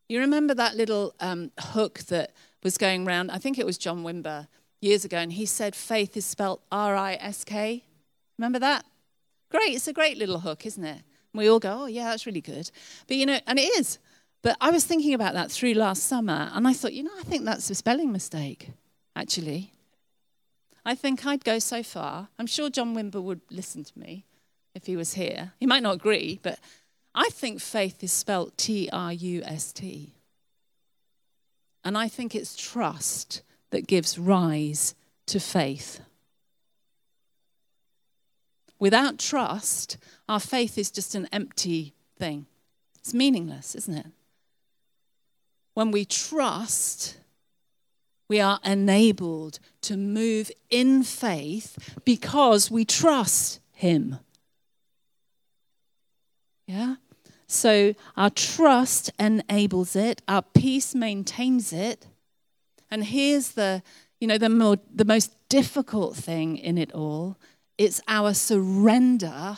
You 0.10 0.20
remember 0.20 0.56
that 0.56 0.76
little 0.76 1.14
um, 1.20 1.52
hook 1.60 2.00
that 2.10 2.34
was 2.64 2.80
going 2.80 3.08
around? 3.08 3.30
I 3.30 3.38
think 3.38 3.60
it 3.60 3.66
was 3.66 3.78
John 3.78 4.04
Wimber 4.04 4.48
years 4.82 5.06
ago, 5.06 5.18
and 5.18 5.32
he 5.32 5.46
said 5.46 5.76
faith 5.76 6.18
is 6.18 6.26
spelled 6.26 6.62
R 6.72 6.96
I 6.96 7.14
S 7.14 7.44
K. 7.44 7.84
Remember 8.40 8.58
that? 8.58 8.86
Great, 9.52 9.76
it's 9.76 9.88
a 9.88 9.94
great 9.94 10.18
little 10.18 10.40
hook, 10.40 10.66
isn't 10.66 10.84
it? 10.84 11.04
we 11.34 11.48
all 11.48 11.60
go, 11.60 11.84
oh, 11.84 11.86
yeah, 11.86 12.06
that's 12.06 12.26
really 12.26 12.42
good. 12.42 12.72
But, 13.08 13.18
you 13.18 13.26
know, 13.26 13.40
and 13.46 13.60
it 13.60 13.70
is. 13.80 14.00
But 14.42 14.58
I 14.60 14.72
was 14.72 14.84
thinking 14.84 15.14
about 15.14 15.36
that 15.36 15.52
through 15.52 15.74
last 15.76 16.04
summer, 16.04 16.50
and 16.54 16.68
I 16.68 16.74
thought, 16.74 16.94
you 16.94 17.04
know, 17.04 17.12
I 17.20 17.24
think 17.24 17.46
that's 17.46 17.70
a 17.70 17.76
spelling 17.76 18.12
mistake, 18.12 18.72
actually. 19.16 19.74
I 20.84 20.96
think 20.96 21.26
I'd 21.26 21.44
go 21.44 21.60
so 21.60 21.84
far. 21.84 22.30
I'm 22.40 22.48
sure 22.48 22.70
John 22.70 22.96
Wimber 22.96 23.22
would 23.22 23.42
listen 23.52 23.84
to 23.84 24.00
me 24.00 24.26
if 24.74 24.88
he 24.88 24.96
was 24.96 25.14
here. 25.14 25.54
He 25.60 25.68
might 25.68 25.84
not 25.84 25.96
agree, 25.96 26.40
but 26.42 26.58
I 27.22 27.28
think 27.32 27.60
faith 27.60 28.02
is 28.02 28.14
spelt 28.14 28.58
T 28.58 28.90
R 28.94 29.12
U 29.12 29.42
S 29.44 29.74
T. 29.74 30.14
And 31.84 31.98
I 31.98 32.08
think 32.08 32.34
it's 32.34 32.56
trust 32.56 33.42
that 33.72 33.88
gives 33.88 34.18
rise 34.18 34.96
to 35.26 35.42
faith. 35.42 36.00
Without 38.80 39.20
trust, 39.20 39.98
our 40.30 40.40
faith 40.40 40.78
is 40.78 40.90
just 40.90 41.14
an 41.14 41.28
empty 41.34 41.94
thing. 42.18 42.46
It's 43.00 43.14
meaningless, 43.14 43.76
isn't 43.76 43.98
it? 43.98 44.08
When 45.74 45.92
we 45.92 46.06
trust, 46.06 47.18
we 48.30 48.40
are 48.40 48.62
enabled 48.64 49.60
to 49.82 49.98
move 49.98 50.52
in 50.70 51.04
faith 51.04 52.00
because 52.06 52.72
we 52.72 52.86
trust 52.86 53.60
Him. 53.74 54.20
Yeah? 56.66 56.96
So 57.52 57.96
our 58.16 58.30
trust 58.30 59.10
enables 59.18 59.96
it, 59.96 60.22
our 60.28 60.44
peace 60.44 60.94
maintains 60.94 61.74
it. 61.74 62.06
And 62.92 63.04
here's 63.04 63.54
the, 63.54 63.82
you 64.20 64.28
know, 64.28 64.38
the, 64.38 64.50
more, 64.50 64.78
the 64.94 65.04
most 65.04 65.32
difficult 65.50 66.16
thing 66.16 66.58
in 66.58 66.78
it 66.78 66.94
all 66.94 67.38
it's 67.80 68.02
our 68.10 68.34
surrender 68.34 69.58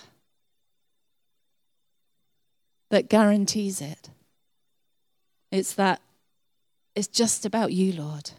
that 2.91 3.09
guarantees 3.09 3.81
it. 3.81 4.11
It's 5.51 5.73
that 5.73 6.01
it's 6.93 7.07
just 7.07 7.47
about 7.47 7.73
you, 7.73 7.93
Lord. 7.93 8.29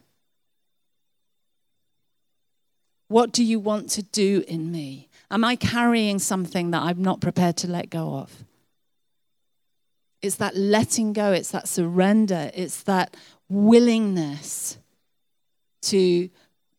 What 3.08 3.32
do 3.32 3.42
you 3.42 3.58
want 3.58 3.90
to 3.90 4.02
do 4.04 4.44
in 4.46 4.70
me? 4.70 5.08
Am 5.32 5.44
I 5.44 5.56
carrying 5.56 6.20
something 6.20 6.70
that 6.70 6.82
I'm 6.82 7.02
not 7.02 7.20
prepared 7.20 7.56
to 7.58 7.66
let 7.66 7.90
go 7.90 8.14
of? 8.14 8.44
It's 10.22 10.36
that 10.36 10.56
letting 10.56 11.12
go, 11.12 11.32
it's 11.32 11.50
that 11.50 11.68
surrender, 11.68 12.50
it's 12.54 12.82
that 12.84 13.16
willingness 13.48 14.78
to 15.82 16.30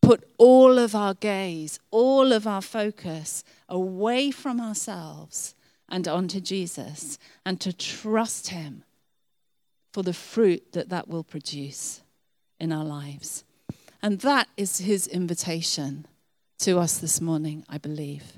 put 0.02 0.28
all 0.38 0.80
of 0.80 0.96
our 0.96 1.14
gaze, 1.14 1.80
all 1.92 2.32
of 2.32 2.48
our 2.48 2.62
focus 2.62 3.44
away 3.70 4.32
from 4.32 4.60
ourselves 4.60 5.56
and 5.90 6.08
onto 6.08 6.40
Jesus 6.40 7.20
and 7.46 7.60
to 7.62 7.74
trust 7.74 8.50
Him 8.50 8.84
for 9.92 10.04
the 10.04 10.14
fruit 10.14 10.72
that 10.72 10.90
that 10.90 11.08
will 11.08 11.24
produce 11.24 12.02
in 12.60 12.72
our 12.72 12.86
lives. 12.86 13.44
And 14.02 14.20
that 14.22 14.48
is 14.58 14.80
His 14.80 15.08
invitation 15.08 16.06
to 16.60 16.80
us 16.80 16.98
this 16.98 17.22
morning, 17.22 17.66
I 17.70 17.78
believe. 17.78 18.38